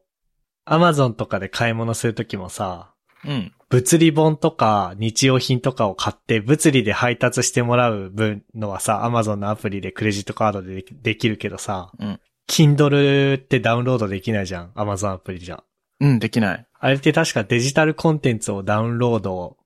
[0.66, 2.95] Amazon とかで買い物するときもさ、
[3.26, 3.52] うん。
[3.70, 12.20] 物理本とか日用品とかを買って物理で配達してもらう分のはさ、Amazon のアプリでクレジットカードでできるけどさ、うん。
[12.48, 14.72] Kindle ってダウンロードできないじゃん。
[14.76, 15.64] Amazon アプリじゃ。
[16.00, 16.68] うん、できない。
[16.80, 19.58] あれって確かデジタルコンテンツをダウンロード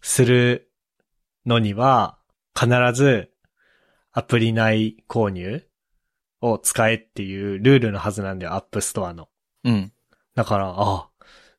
[0.00, 0.70] する
[1.46, 2.18] のには、
[2.58, 3.30] 必ず
[4.12, 5.64] アプリ内購入
[6.40, 9.28] を使えっていうルールのはずなんだよ、App Store の。
[9.64, 9.92] うん。
[10.34, 11.07] だから、あ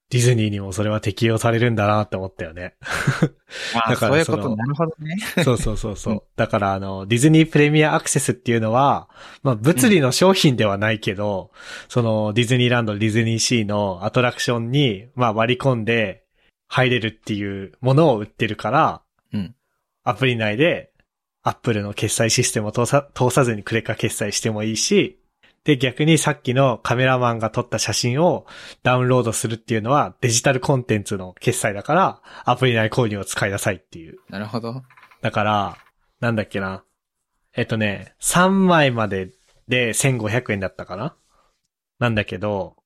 [0.10, 2.76] ディズニーにもそれは適用されるんだなって思ったよね。
[3.76, 5.17] あだからそういうこと、なるほどね。
[5.43, 6.13] そうそうそうそう。
[6.13, 9.10] うんだから、あの、ディズニープレミアアクセスっていうのは、
[9.43, 11.52] まあ、物理の商品ではないけど、
[11.89, 16.24] その、ディズニーランド、ディズニーシーのアトラクションに、まあ、割り込んで
[16.67, 19.02] 入れるっていうものを売ってるから、
[19.34, 19.56] うん。
[20.06, 20.91] アプリ内で、
[21.43, 25.19] アップルの決済システムを通さ、通さずにクレカ決済してもいいし、
[25.70, 28.48] で、逆にさっきのカメラマンが撮った写真を
[28.82, 34.18] ダウンロードするっていうのはデジタルコンテンツの決済だから、アプリ内購入を使いなさいっていう。
[34.30, 34.82] なるほど。
[35.22, 35.78] だから、
[36.22, 36.84] なんだっけな。
[37.56, 39.30] えっとね、3枚まで
[39.68, 41.16] で1500円だったかな
[42.00, 42.78] なんだけど、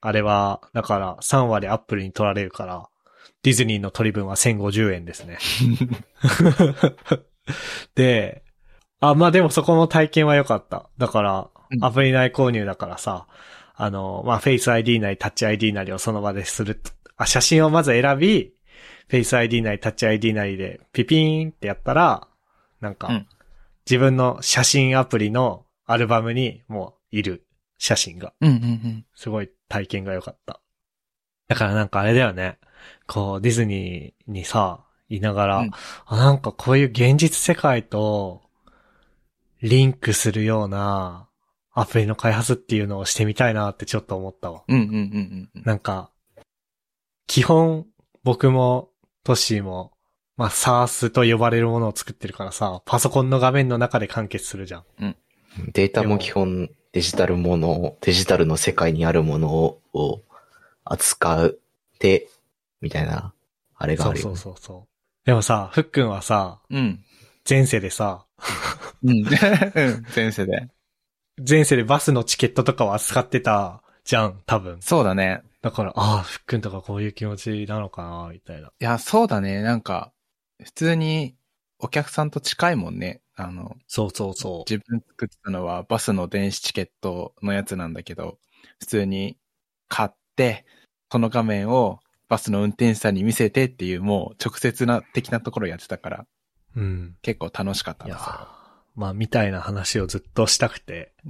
[0.00, 2.88] あれは、だから3割アップルに取られるから、
[3.44, 5.38] ディズニーの取り分は1050円ですね。
[7.94, 8.42] で、
[8.98, 10.90] あ、まあでもそこの体験は良かった。
[10.98, 13.26] だからう、んアプリ内購入だからさ、
[13.74, 16.80] あの、まあ、フェイス ID なりタッチ ID なりをその場でする。
[17.16, 18.54] あ、写真をまず選び、
[19.08, 22.28] フェイス ID なりタッチ ID なりでピピーンってやったら、
[22.80, 23.26] なんか、うん
[23.86, 27.46] 自分の写真アプリのアルバムにもういる
[27.78, 28.34] 写真が。
[28.40, 29.06] うんうんうん。
[29.14, 30.60] すごい体験が良かった。
[31.46, 32.58] だからなんかあれだよね。
[33.06, 35.70] こう、ディズニーにさ、いながら、うん
[36.06, 38.42] あ、なんかこういう現実世界と
[39.62, 41.28] リンクするような
[41.78, 44.64] アプリの開発っていうのをしてみたいなってちょっと思ったわ。
[44.66, 45.62] うんうんうんうん。
[45.62, 46.10] なんか、
[47.26, 47.86] 基本
[48.24, 48.88] 僕も
[49.24, 49.92] トッシーも、
[50.38, 54.84] まあ、SARS と呼ばれるものを作ってるからさ、パソコンの画面の中で完結するじゃん。
[55.72, 59.54] データも基本デジタルもの、デジタルの世界にあるもの
[59.92, 60.22] を
[60.82, 61.58] 扱っ
[61.98, 62.30] て、
[62.80, 63.34] みたいな、
[63.76, 64.36] あれがあるよ、ね。
[64.36, 65.26] そうそうそう。
[65.26, 67.04] でもさ、ふっくんはさ、うん。
[67.46, 68.24] 前世でさ、
[69.04, 69.18] うん。
[69.20, 69.26] うん。
[70.16, 70.70] 前世で。
[71.36, 74.78] 前世でバスのチケットとかを扱ってたじゃん、多分。
[74.80, 75.42] そうだね。
[75.62, 78.68] だから、ああ、ふっくんとかこういう気持ちなのかな、みたいな。
[78.68, 79.62] いや、そうだね。
[79.62, 80.12] なんか、
[80.62, 81.34] 普通に
[81.78, 83.20] お客さんと近いもんね。
[83.34, 84.70] あの、そうそうそう。
[84.70, 88.38] 自分作ってたのはバスの電子チケットのやつなんだけど、
[88.80, 89.36] 普通に
[89.88, 90.64] 買って、
[91.12, 96.26] その画面をバスの運転手さんに見せてっていうもう直接な的なところやってたから、
[96.74, 97.16] うん。
[97.22, 98.55] 結構楽しかったな、それは。
[98.96, 101.12] まあ、みたいな話をずっとしたくて。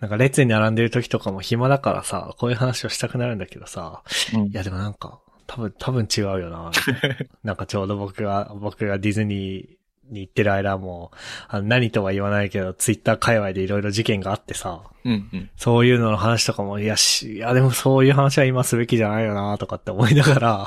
[0.00, 4.02] なんか列に並んでる時とかも暇だからさ、こういう話をしたくなるんだけどさ、
[4.34, 6.58] うんいやでもなんか、多分、多分違うよな。
[6.58, 6.72] な
[7.44, 9.66] なんかちょうど僕が、僕がディズニー
[10.10, 11.12] に行ってる間も、
[11.48, 15.50] あの何とは言わないけど、ツイッター界隈でいろいろ事件があってさ、うんうん。
[15.56, 20.66] そういうのの話とかも、いやし、いやでもそういう話は今すべきじゃないよなとかって思いながら、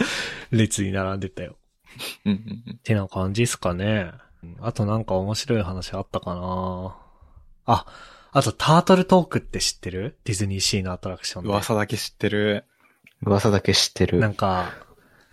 [0.52, 1.56] 列に並んでたよ。
[2.24, 2.74] うんうんうん。
[2.76, 4.12] ってな感じっすかね。
[4.60, 6.96] あとなんか面白い話あったかな
[7.66, 7.86] あ、
[8.32, 10.18] あとタートルトークって知ってる？
[10.24, 11.48] ディズニーシーのアトラクションで。
[11.50, 12.64] 噂だけ知ってる。
[13.22, 14.18] 噂だけ知ってる。
[14.18, 14.72] なんか、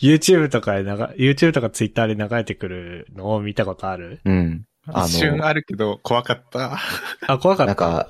[0.00, 0.90] YouTube とかで流、
[1.32, 4.20] YouTube とか Twitter で流れてくるのを見たことある？
[4.24, 4.66] うん。
[4.86, 6.78] あの、一瞬あるけど怖かった。
[7.26, 7.66] あ、怖かった？
[7.66, 8.08] なんか、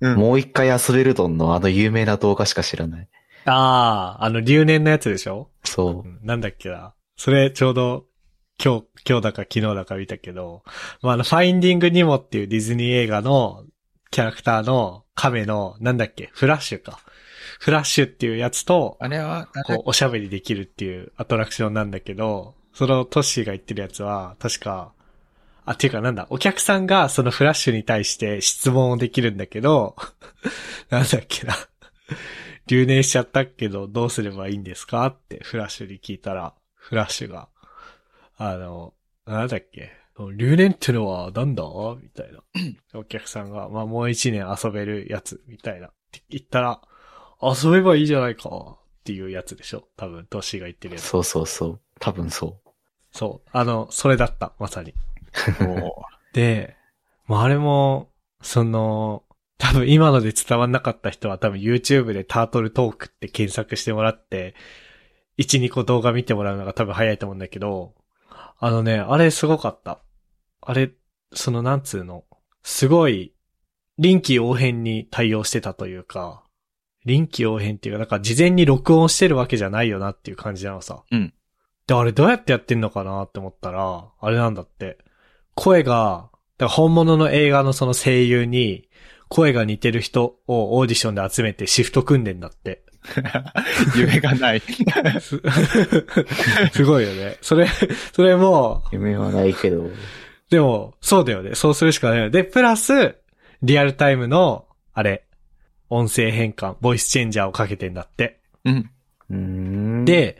[0.00, 3.08] うんもう一回遊べるドンのあの有名な動画しか知らない。
[3.44, 5.48] ああ、あの留年のやつでしょ？
[5.62, 6.10] そうう。
[6.10, 6.94] んなんだっけな。
[7.16, 8.06] それちょうど
[8.64, 10.62] 今日、今日だか昨日だか見たけど、
[11.02, 13.64] まあ、あの、ファインディングニモっていうディズニー映画の
[14.10, 17.00] キャラクターの亀の、なんだっけ、フラッシュか。
[17.58, 24.92] フラッシュっていうやつと、あれは、こう、おしゃべりできるっていうアトラクションなんだけど、そのトッシーが言ってるやつは、確か、
[25.64, 29.96] あ、っていうかなんだ、お客さんがそのフラッシュに対して質問をできるんだけど、
[30.90, 31.54] なんだっけな？
[32.66, 35.06] 留年しちゃったけど、どうすればいいんですか？
[35.06, 37.48] ってフラッシュに聞いたら、フラッシュが、
[38.36, 38.94] あの、
[39.26, 39.90] なんだっけ？
[40.36, 41.64] 留年ってのはなんだ？
[42.00, 42.42] みたいな。
[42.98, 45.88] お客さんが、まあもう一年遊べるやつ、みたいな。
[45.88, 46.80] って言ったら、
[47.42, 48.48] 遊べばいいじゃないか。
[48.48, 49.88] っていうやつでしょ？
[49.96, 51.04] 多分、トッシーが言ってるやつ。
[51.04, 51.80] そうそうそう。
[51.98, 52.70] 多分そう。
[53.10, 53.48] そう。
[53.52, 54.94] あの、それだった、まさに。
[56.32, 56.76] で、
[57.26, 58.10] もうあれも、
[58.42, 59.24] その、
[59.58, 64.54] 多分今ので伝わんなかった人は多分 YouTube でタートルトークって検索してもらって、
[65.38, 67.94] 1、2個動画見てもらうのが多分早いと思うんだけど、
[68.64, 69.98] あのね、あれすごかった。
[70.60, 70.92] あれ、
[71.34, 72.22] そのなんつうの、
[72.62, 73.34] すごい、
[73.98, 76.44] 臨機応変に対応してたというか、
[77.04, 81.02] 臨機応変っていうか、なんか事前に録音してるわけじゃないよなっていう感じなのさ。
[81.10, 81.34] うん。
[81.88, 84.98] で、あれどうやってやってんのかなって思ったら、あれなんだって。
[85.56, 88.88] 声が、だから本物の映画のその声優に、
[89.28, 92.84] 声が似てる人をオーディションで集めてシフト組んでんだって。
[93.96, 94.60] 夢がない。
[95.20, 95.40] す
[96.72, 97.36] すごいよね。
[97.40, 97.66] それ、
[98.14, 99.90] それも、夢はないけど。
[100.50, 101.54] でも、そうだよね。
[101.54, 102.30] そうするしかないよね。
[102.30, 103.16] で、プラス、
[103.62, 105.24] リアルタイムの、あれ、
[105.88, 108.40] 音声変換、ボイスチェンジャーをかけてんだって。
[109.30, 110.04] うん。
[110.04, 110.38] で、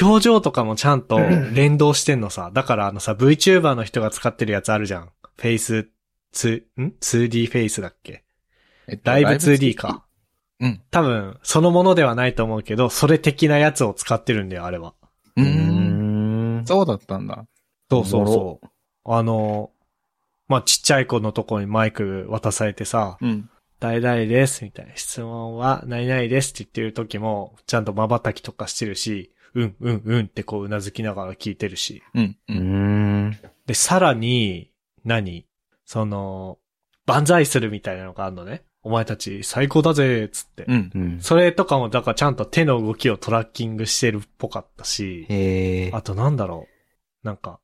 [0.00, 1.18] 表情とかもちゃんと
[1.54, 2.50] 連動してんのさ。
[2.52, 5.10] だからあのさ、VTuber の人が使ってるやつあるじゃん。
[5.38, 5.88] フェイス、
[6.32, 8.24] つ、ん ?2D フェイスだっけ？
[8.88, 10.04] えっとライブ 2D か。。
[10.60, 10.82] うん。
[10.90, 14.94] 多分、そのものではないと思うけど、それ的なやつを使ってるんだよ、あれは。
[15.36, 15.42] う。
[15.42, 16.66] うんーん。
[16.66, 17.46] そうだったんだ。
[17.90, 18.68] そうそうそう。
[19.04, 19.70] あの、
[20.48, 23.48] まあ、ちっちゃい子のとこにマイク渡されてさ、うん。
[23.80, 24.94] 誰々です、みたいな。
[24.94, 32.02] 質問は、何々ですって言ってる時も、ちゃんと瞬きとかしてるし、うん、うん、うんってこう、うなずきながら聞いてるし。
[32.14, 32.36] うん。
[32.48, 32.52] う。
[32.54, 33.38] ん。
[33.66, 34.70] で、さらに、
[35.04, 35.46] 何？
[35.84, 36.58] その、
[37.06, 38.62] 万歳するみたいなのがあるのね。
[38.84, 40.64] お前たち最高だぜつって。
[40.66, 40.90] うん。
[40.94, 41.20] うん。
[41.20, 45.90] それとかも、だからちゃんと手の動きをトラッキングしてるっぽかったし、へえ。
[45.92, 46.66] あとなんだろ
[47.22, 47.26] う。
[47.26, 47.60] なんか、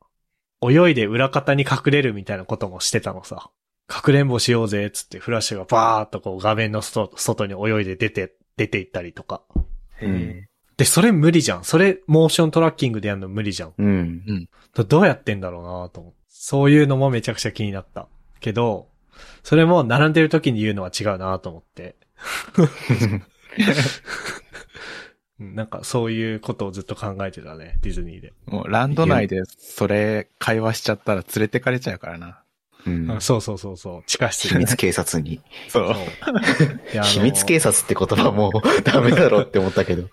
[0.63, 3.51] 泳いで裏方に隠れるみたいなこともしてたのさ。
[3.89, 9.43] かくれんぼしようぜつってフラッシュがバーっとこう画面の外外に泳いで出て、出て行ったりとか。
[10.01, 11.65] へで、それ無理じゃん。
[11.65, 13.71] それ、モーショントラッキングでやるの無理じゃん。
[13.71, 13.83] え。
[13.83, 14.49] うん。
[14.75, 16.19] どどうやってんだろうなと思って。
[16.29, 18.07] そういうのもめちゃくちゃ気になった。
[18.39, 18.88] けど、
[19.43, 21.97] それも並んでる時に言うのは違うなと思って。
[25.41, 28.33] う んなんかそういうことをずっと考えてたね、ディズニーで。
[28.47, 32.43] もうランド内でそれ会話しちゃったら連れてかれちゃうからな。
[32.87, 35.41] うんあそうそうそうそう、地下室秘密警察に。
[35.69, 35.95] そう。
[36.93, 40.09] であの秘密警察って言葉もうダメだろって思ったけど。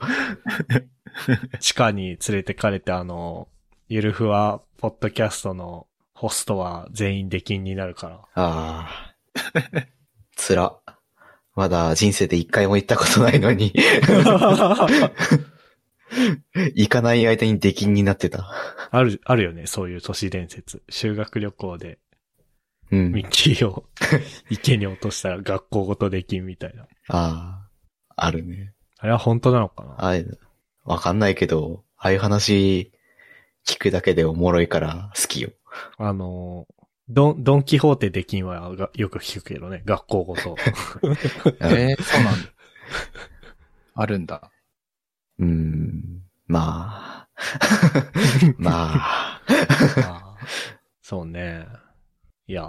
[1.60, 3.48] 地下に連れてかれてあの、
[3.88, 8.22] ゆるふわポッドキャストのホストは全員出禁になるから。
[8.34, 9.16] ああ。
[10.36, 10.78] つら。
[11.56, 13.74] まだ人生で一回も行ったことないのに、
[16.76, 18.50] 行かない間に出禁になってた。
[18.92, 20.84] ある、あるよね、そういう都市伝説。
[20.90, 22.00] 修学旅行で
[22.92, 23.12] うん。
[23.12, 23.86] ミッキーを
[24.50, 26.84] 池に落としたら学校ごとできんみたいな。
[27.08, 27.68] あ
[28.18, 28.26] あ。
[28.28, 28.74] あるね。
[28.98, 29.96] あれは本当なのかな？
[29.98, 30.22] ああ
[30.84, 32.92] わかんないけど、ああいう話
[33.66, 35.52] 聞くだけでおもろいから好きよ。
[35.98, 36.68] あの、
[37.08, 40.56] ドン、ドンキホーテできんはがよく聞くけどね、学校ごと。
[41.62, 42.50] えー、 そうなんだ。
[43.94, 44.52] あるんだ。
[45.40, 46.24] うん。
[46.48, 47.30] まあ。
[48.58, 49.42] まあ。
[49.48, 50.48] あー
[51.02, 51.68] そうね。
[52.48, 52.68] いやー、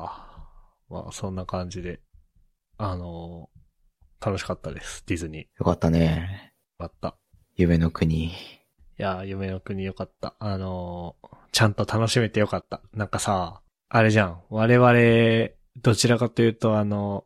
[0.91, 2.01] まあそんな感じで、
[2.79, 3.49] あの
[4.21, 5.43] 楽しかったです、ディズニー。
[5.43, 6.53] よよかったね。
[6.79, 7.17] かった。
[7.57, 8.27] 夢の国。
[8.27, 8.33] い
[8.99, 10.35] やー、夢の国よかった。
[10.39, 12.83] あのーちゃんと楽しめてよかった。
[12.93, 14.43] なんかさ、あれじゃん。
[14.51, 17.25] 我々、どちらかというとあの、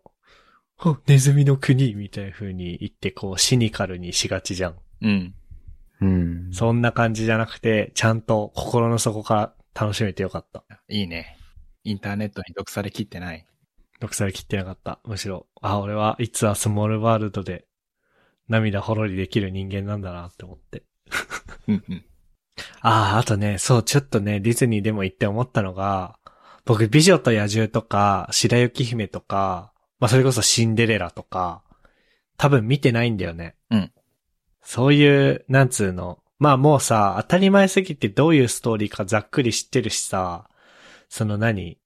[0.76, 4.76] ほネズミの国みたいな風に言ってこうシニカルにしがちじゃん。
[5.02, 5.34] うん。
[6.00, 6.50] うん。
[6.52, 10.62] そんな感じじゃなくて、ちゃんと心の底から楽しめてよかった。
[10.88, 11.36] いいね。
[11.82, 13.44] インターネットに毒されきってない。
[13.98, 15.00] 毒されきってなかった。
[15.06, 17.66] むしろ、あ、俺は、いつはスモールワールドで
[18.46, 20.84] 涙ほろりできる人間なんだなって思って。
[21.66, 22.04] うんうん。
[22.80, 26.18] ああ、あとね、そう、ちょっとね、ディズニーでも行って思ったのが、
[26.64, 31.62] 僕、美女と野獣とか、白雪姫とか、まあ、それこそシンデレラとか、
[32.36, 33.56] 多分見てないんだよね。
[33.70, 33.92] うん。
[34.62, 36.18] そういう、なんつうの。
[36.38, 40.48] まあもうさ、当たり前すぎてどういうストーリーかざっくり知ってるしさ、
[41.10, 41.78] その何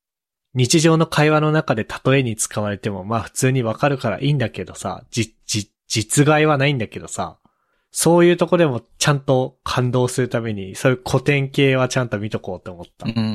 [0.54, 7.38] 日常の会話の中で例えに使われてもまあ普通にわかるからいいんだけどさ、じ、じ、実害はないんだけどさ、
[7.96, 13.06] そういうとこでもちゃんと感動するために、そういう古典系はちゃんと見とこうと思った。
[13.06, 13.26] うんうんう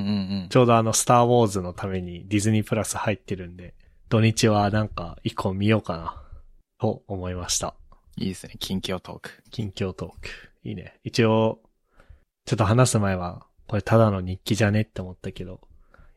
[0.48, 3.74] んちょうどあの、スターウォーズのためにディズニープラス入ってるんで、
[4.10, 6.22] 土日はなんか一個見ようかな、
[6.78, 7.74] と思いました。
[8.18, 8.56] いいですね。
[8.60, 9.44] 近況トーク。
[9.50, 10.30] 近況トーク。
[10.66, 11.00] いいね。
[11.06, 11.62] 一応、
[12.46, 15.62] ちょっと話す前は、これただの日記じゃねって思ったけど、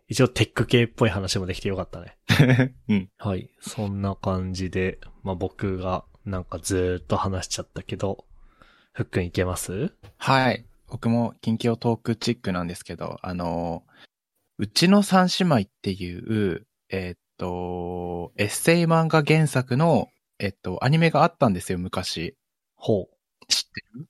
[0.08, 2.16] 一応テック系っぽい話もできてよかったね。
[2.88, 3.08] うん。
[3.18, 3.50] はい。
[3.60, 8.24] そんな感じで、まあ、僕がなんかずーっと話しちゃったけど、
[8.92, 9.94] ふっくんいけます？
[10.18, 10.66] はい。
[10.88, 13.84] 僕も近況トークチックなんですけど、あの、
[14.58, 22.36] うちの三姉妹っていう、えっと、エッセイ漫画原作の、えっと、アニメがあったんですよ、昔。
[22.76, 23.08] ほ
[23.48, 24.06] 知ってる？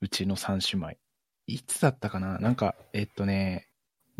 [0.00, 0.92] うちの三姉妹。
[1.48, 2.38] いつだったかな？
[2.38, 3.68] なんか、えっとね、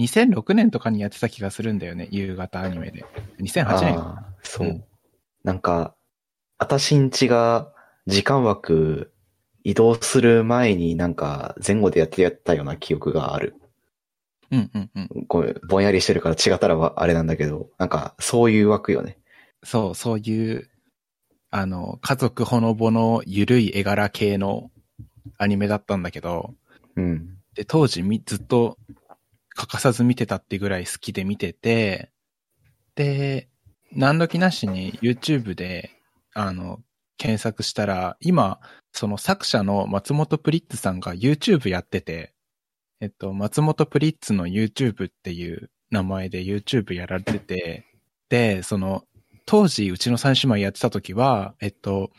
[0.00, 3.04] 2006年とかにやってた気がするんだよね、夕方アニメで。
[3.38, 3.96] 2008年
[4.42, 4.66] そう。
[4.66, 4.84] うん
[5.44, 5.94] なんか、
[6.56, 7.70] あたしんちが
[8.06, 9.12] 時間枠
[9.64, 13.56] 移動する前になんか前後でやってやったような記憶がある。
[14.50, 15.08] うんうんうん。
[15.26, 19.18] ごめん、ぼんやりしてるから違ったらわあれなんだけど、なんかそういう枠よね。
[19.64, 20.68] そう、そういう、
[21.50, 24.70] あの、家族ほのぼのゆるい絵柄系の
[25.38, 26.54] アニメだったんだけど、
[26.96, 27.38] うん。
[27.54, 28.76] で、当時みずっと
[29.54, 32.10] 欠かさず見てたってぐらい好きで見てて、
[32.96, 33.48] で、
[33.92, 35.90] 何時なしに YouTube で、
[36.34, 36.80] あの、
[37.16, 38.60] 検索したら、今、
[38.92, 42.34] その作者の松本プリッツさんが YouTube やってて、
[43.00, 47.84] えっと、松本プリッツの YouTube っていう名前で YouTube やられてて、
[48.28, 49.04] で、その、
[49.46, 52.10] 当時うちの三姉妹やってた時は、えっと、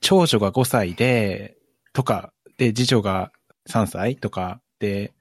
[0.00, 1.56] 長女が5歳で、
[1.92, 3.32] とか、で、次女が
[3.68, 5.12] 3歳とか、で、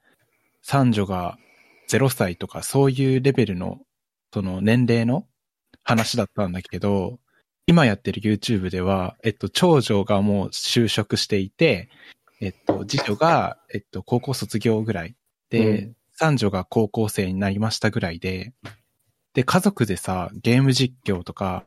[0.61, 1.37] 三女が
[1.89, 3.79] 0歳とか、そういうレベルの、
[4.33, 5.27] その年齢の
[5.83, 7.19] 話だったんだけど、
[7.65, 11.89] 今やってる YouTube では、えっと、長女がもう就職していて、
[12.41, 15.15] えっと、次女が、えっと、高校卒業ぐらい。
[15.49, 18.53] で、うん三女が高校生になりましたぐらいで、
[19.33, 21.65] で、家族でさ、ゲーム実況とか、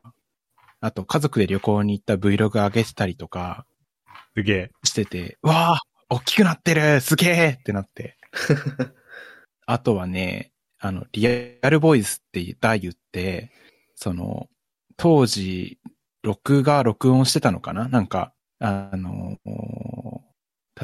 [0.80, 3.66] あと家族で旅行に行った Vlog 上げてたりとか
[4.36, 4.40] う。
[4.40, 4.70] すげえ。
[4.84, 8.16] してて、うわあ大きくなってるすげえってなって。
[9.66, 13.50] あとはね、あの、リアルボイスって題言って、
[13.96, 14.48] その、
[14.96, 15.78] 当時、
[16.22, 17.88] 録画録音してたのかな？
[17.88, 19.38] なんか、あの、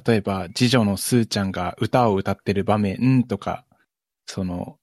[0.06, 3.64] 例えば、次女のスーちゃんが歌を歌ってる場面とか、
[4.26, 4.76] その、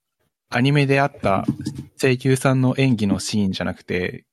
[0.49, 1.45] アニメであった
[2.01, 4.25] 声優さんの演技のシーンじゃなくて、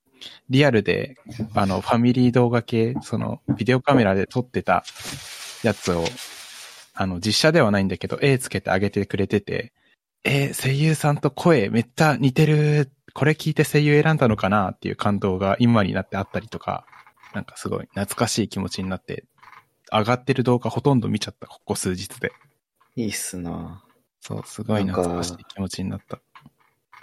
[0.49, 1.17] リアルで、
[1.55, 4.83] あの、ファミリー動画系、その、ビデオカメラで撮ってた
[5.63, 6.05] やつを、
[6.95, 9.75] あの、実写ではないんだけど、絵つけてあげてくれてて、
[10.25, 12.91] えー声優さんと声めっちゃ似てる。
[13.17, 16.85] これ聞いて声優選んだのかなっていう感動が今になってあったりとか、
[17.33, 19.25] なんかすごい懐かしい気持ちになって、
[19.91, 22.31] 上がってる動画ほとんど見ちゃった、ここ数日で。
[22.95, 23.83] いいっすな
[24.21, 26.21] そう、すごい懐かしい気持ちになった。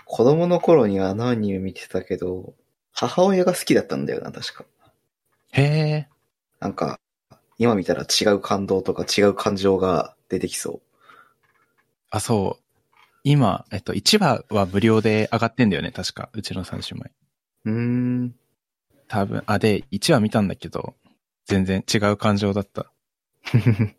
[0.06, 2.54] 子供の頃にあのアニメ見てたけど、
[2.92, 4.66] 母親が好きだったんだよな、確か。
[5.54, 6.08] へえ、
[6.60, 7.00] なんか、
[7.58, 10.80] 今見たら違う感動とか違う感情が出てきそ
[12.12, 12.63] あ、そう。
[13.24, 16.30] 今、えっと、1話は無料で上がってんだよね、確か。
[16.34, 17.06] うちの三姉妹。
[17.66, 17.72] う。
[17.72, 17.74] うー
[18.26, 18.36] ん。
[19.08, 20.96] 多分、あ、で、1話見たんだけど、
[21.46, 22.92] 全然違う感情だった。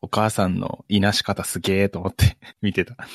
[0.00, 2.96] お母さんのいなし方すげえと思って 見てた。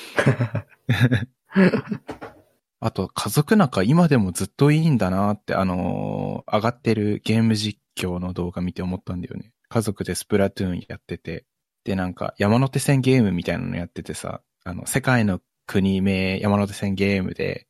[2.79, 9.51] あと、家族仲今でもずっといいんだなって、あのー上がってるゲーム実況の動画見て思ったんだよね。
[9.69, 11.45] 家族でスプラトゥーンやってて、
[11.83, 17.67] で、なんか山手線ゲームみたいなのやっててさ、あの、世界の国名山手線ゲームで、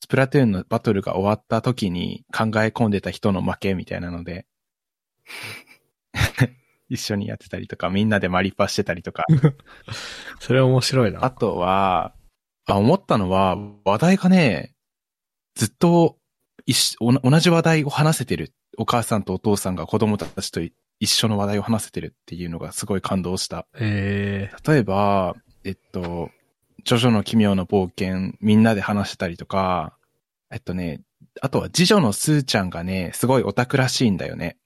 [0.00, 4.46] スプラトゥーンのバトルが終わった時に考え込んでた人の負けみたいなので、
[6.90, 9.24] 一緒にやってたりとか、みんなでマリパしてたりとか。
[10.38, 11.24] それ面白いな。
[11.24, 12.14] あとは、
[12.66, 14.74] あ、思ったのは、話題がね、
[15.54, 16.18] ずっと
[16.66, 18.52] 一緒おな同じ話題を話せてる。
[18.76, 20.60] お母さんとお父さんが子供たちと
[21.00, 23.66] 一緒の話題を話せてるっていうのがすごい感動した。
[23.74, 25.34] え例えば、
[25.66, 26.30] えっと、
[26.84, 29.96] ジョジョの奇妙な冒険、みんなで話してたりとか、
[30.52, 31.02] えっとね、
[31.42, 34.58] あとは次女のスーちゃんがね、すごいオタクらしいんだよね。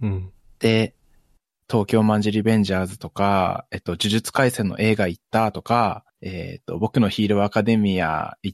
[0.00, 0.32] ー、うん。
[0.60, 0.94] で、
[1.68, 8.52] 東京マンジリベンジャーズとか、えっと、呪術回戦の映画行ったとか、えっと、僕のヒーローアカデミアい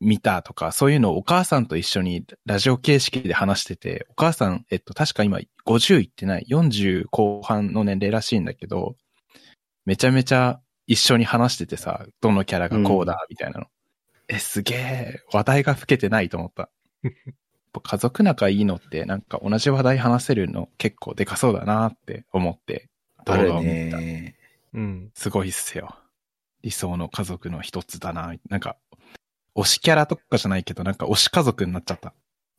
[0.00, 8.96] 見たとか、そういうのをお母さんと一緒にラジオ形式で話してて、お母さん、えっと、確か今50いってない、40後半の年齢らしいんだけど、
[9.84, 13.66] めちゃめちゃ一緒に話しててさ、どのキャラがこうだ、みたいなの。
[14.28, 16.70] え、すげえ、話題が吹けてないと思った。
[17.82, 22.88] 家族仲いいのってなんか同じ話題話せるの結構でかそうだなって思って
[23.24, 23.98] 動画を見た。
[23.98, 24.36] ね。
[24.74, 25.10] うん。
[25.14, 25.96] すごいっすよ。
[26.62, 28.34] 理想の家族の一つだな。
[28.48, 28.76] なんか、
[29.56, 32.14] 推しキャラとかじゃないけど、なんか推し家族になっちゃった。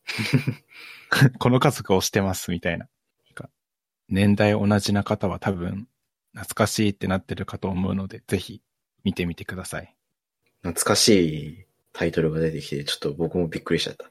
[1.39, 2.87] この家族推してますみたいな。
[4.07, 5.87] 年代同じな方は多分
[6.35, 8.61] 懐かしいってなってるかと思うので、ぜひ
[9.05, 9.95] 見てみてください。
[10.61, 14.09] 懐かしいタイトルが出てきて、ちょっと僕もびっくりしちゃった。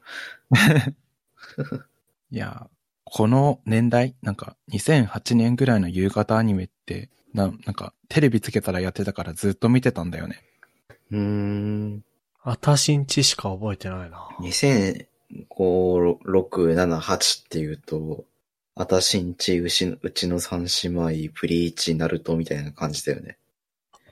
[2.30, 2.68] いや、
[3.04, 10.42] この年代、なんか2008年ぐらいの夕方アニメって、ななんかテレビつけたらやってたからずっと見てたんだよね。
[11.10, 12.04] うーん。
[12.42, 14.28] あたしんちしか覚えてないな。
[14.40, 15.06] 2005、
[15.50, 18.24] 6、7、8っていうと、
[18.76, 23.38] あたしんち、うちうちの三姉妹、ブリーチ、ナルトみたいな感じだよね。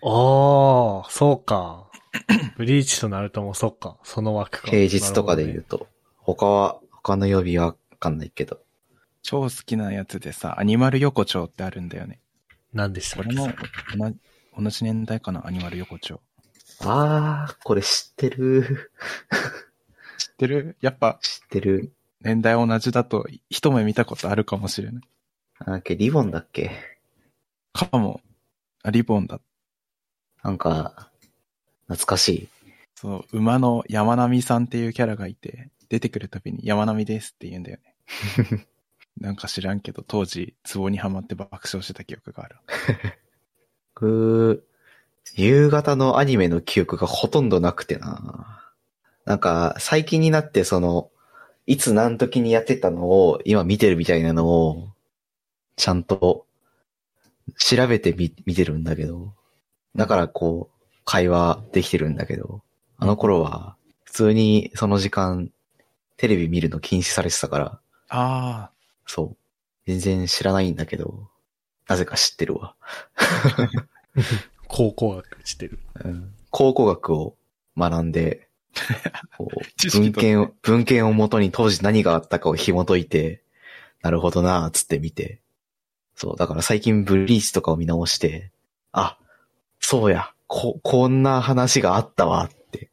[0.05, 1.91] ああ、そうか。
[2.57, 3.99] ブリーチとナルトもそっか。
[4.05, 4.71] その枠か。
[4.71, 5.89] 平日とかで言うと。
[6.17, 8.61] 他は、他の曜日はわかんないけど。
[9.23, 12.21] 超好きなやつでさ、アニマル横丁ってあるんだよね。
[12.73, 13.35] 何でしたっけ？
[13.37, 13.47] こ
[13.93, 14.17] れも同じ
[14.59, 16.21] 同じ年代かな、アニマル横丁。
[16.81, 18.93] あー、これ知ってる。
[20.19, 20.77] 知ってる？
[20.81, 21.93] やっぱ知ってる。
[22.23, 25.03] 年代同じだと一目見たことあるかもしれない。
[25.67, 26.71] なんだっけ、リボンだっけ？
[27.73, 28.21] かも。
[28.83, 29.41] あ、リボンだ。
[30.43, 31.11] なんか、
[31.87, 32.49] 懐かしい。
[32.95, 37.79] そう、馬の山並さんっていうキャラがいて、出てくるたびに山並ですって言うんだよ
[38.49, 38.67] ね。
[39.21, 42.57] なんか知らんけど、当時、ツボにはまって爆笑してた記憶がある。
[43.95, 44.67] 僕、
[45.35, 48.63] 夕方のアニメの記憶がほとんどなくてな。
[49.25, 51.11] なんか、最近になってその、
[51.67, 54.89] いつ何時にやってたのを今見てるみたいなのを、
[55.77, 56.47] ちゃんと
[57.59, 59.33] 調べてみ見てるんだけど、
[59.95, 62.63] だからこう、会話できてるんだけど、
[62.99, 65.51] あの頃は、普通にその時間、
[66.17, 68.71] テレビ見るの禁止されてたから、あ
[69.07, 69.37] そう。
[69.87, 71.29] 全然知らないんだけど、
[71.89, 72.75] なぜか知ってるわ。
[74.69, 75.79] 高校学してる。
[76.05, 77.35] うん考古学を
[77.79, 78.47] 学んで、
[79.93, 83.43] 文献を、文献をもとに当時何があったかを紐解いて、
[84.03, 85.41] なるほどなぁ、つって見て。
[86.15, 88.51] そう、だから最近ブリーチとかを見直して、
[88.93, 89.19] あ、
[89.81, 92.91] そうや、こ、こんな話があったわって。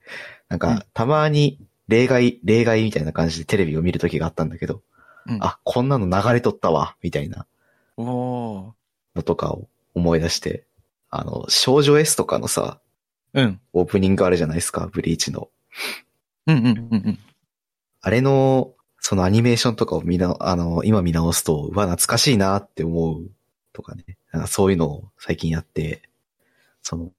[0.47, 4.81] なんか、うんたまに例外、例外みたいな感じでテレビを見るときがあったんだけど、
[5.27, 5.33] あ。
[5.33, 7.45] うん、あ、こんなの流れとったわ、みたいな
[7.97, 8.71] おー。
[9.15, 10.65] のとかを思い出して、
[11.09, 12.79] あの、少女 S とかのさ、
[13.33, 13.59] うん。
[13.73, 15.49] オープニングあるじゃないですか、ブリーチの。
[16.47, 17.19] うんうんうんうん。
[18.01, 23.29] あれの、そのアニメーションとかを見な、あの、今見直すと、うわ、懐かしいなって思う
[23.73, 24.17] とかね。
[24.31, 26.01] なんかそういうのを最近やって、
[26.81, 27.11] その、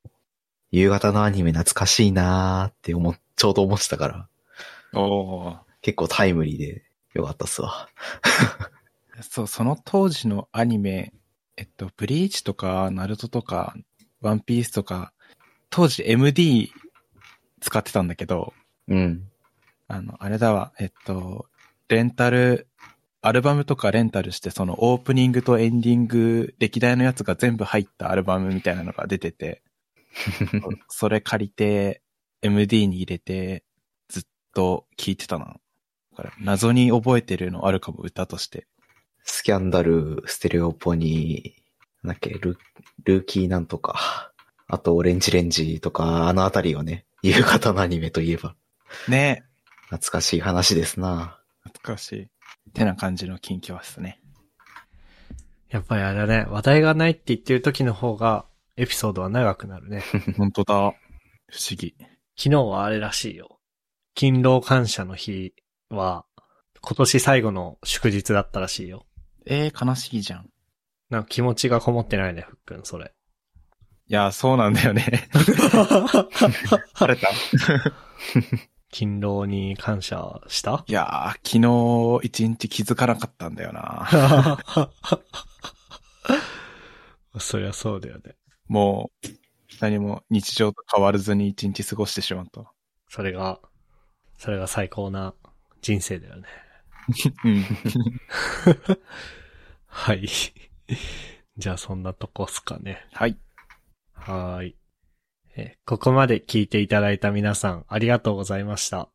[0.71, 4.29] 夕方のアニメ懐かしいなって思っ、ちょうど思ってたから、
[5.01, 5.59] おー。
[5.83, 6.83] 結構タイムリーで
[7.15, 7.89] よかったっすわ。
[9.23, 11.13] そう、その当時のアニメ、
[11.57, 13.75] えっと、ブリーチとか、ナルトとか、
[14.21, 15.13] ワンピースとか、
[15.71, 16.73] 当時 MD
[17.61, 18.53] 使ってたんだけど、
[18.89, 19.29] うん。
[19.89, 21.47] あの、あれだわ、えっと、
[21.89, 22.67] レンタル、
[23.23, 29.63] アルバムとかレンタルして、そのオープニングとエンディング、歴代のやつが全部入ったアルバムみたいなのが出てて、
[30.89, 32.03] それ借りて、
[32.43, 33.65] MD に入れて、
[34.09, 34.23] ずっ
[34.55, 35.57] と聴いてたな。
[36.41, 38.67] 謎に覚えてるのあるかも、歌として。
[39.25, 42.59] スキャンダル、ステレオポニー、なんだっけ、ル、
[43.05, 44.33] ルーキーなんとか、
[44.67, 47.05] あとオレンジレンジとか、あのあたりをね、
[47.35, 48.55] 夕方のアニメといえば、
[49.09, 49.45] ね
[49.91, 51.39] 懐かしい話ですな。
[51.65, 52.23] 懐かしい。
[52.23, 52.29] っ
[52.73, 54.21] てな感じの近況ですね。
[55.69, 58.47] やっぱりあれだね、話題がないって言ってる時の方が、
[58.77, 60.03] エピソードは長くなるね。
[60.39, 60.75] 本当だ。
[60.75, 61.95] 不思議。
[62.37, 63.61] 昨日はあれらしいよ。
[64.15, 65.55] 勤労感謝の日
[65.89, 66.25] は、
[66.81, 69.07] 今年最後の祝日だったらしいよ。
[69.47, 70.47] えー、悲しいじゃん。
[70.47, 70.49] い
[71.11, 73.13] なんか気持ちがこもってないね、ふっくん、それ。
[74.13, 75.29] や、そうなんだよね。
[76.95, 77.29] 晴れた
[78.91, 80.85] 勤労に感謝した？
[80.89, 84.59] いやー、昨日一日気づかなかったんだよな。
[87.39, 88.35] そりゃそうだよね。
[88.67, 89.29] もう、
[89.81, 92.65] 何も日常と変わらずに一日過ごしてしまった。
[93.09, 93.61] それが、
[94.39, 95.35] それが最高な
[95.81, 96.49] 人生だよね。
[97.45, 97.65] うん。
[99.87, 100.29] はい。
[101.57, 103.07] じゃあそんなとこっすかね。
[103.13, 103.37] はい。
[104.21, 104.77] はい。
[105.57, 109.09] えここまで聞いていただいた皆さんありがとうございました。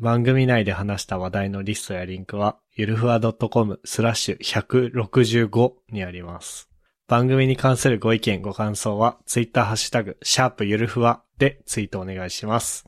[0.00, 6.70] 番組内で話した話題のリストやリンクは、ゆるふわ .com スラッシュ165にあります。
[7.08, 12.86] 番組に関するご意見ご感想は、ツイッターハッシュタグ、シャープゆるふわでツイートお願いします。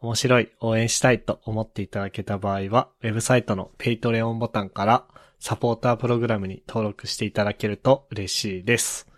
[0.00, 5.04] 面白い、応援したいと思っていただけた場合は、ウェブサイトの Patreon ボタンから、
[5.38, 9.11] サポータープログラムに登録していただけると嬉しいです。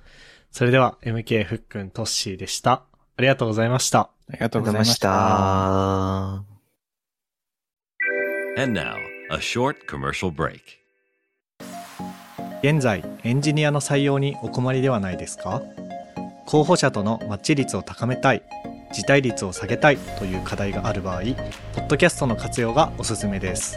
[0.54, 2.84] それでは、MK ふっくんとっしーでした。
[3.16, 4.02] ありがとうございました。
[4.02, 5.08] ありがとあうございました。
[8.56, 8.62] た。
[8.62, 8.94] And now,
[9.32, 10.60] a short commercial break.
[12.62, 15.60] 現在エンジニアの採用にお困りではないですか？
[16.46, 18.44] 候補者とのマッチ率を高めたい
[18.92, 21.22] 辞退率を下げたいという課題がある場合
[21.74, 23.76] ポッドキャストの活用がおすすめです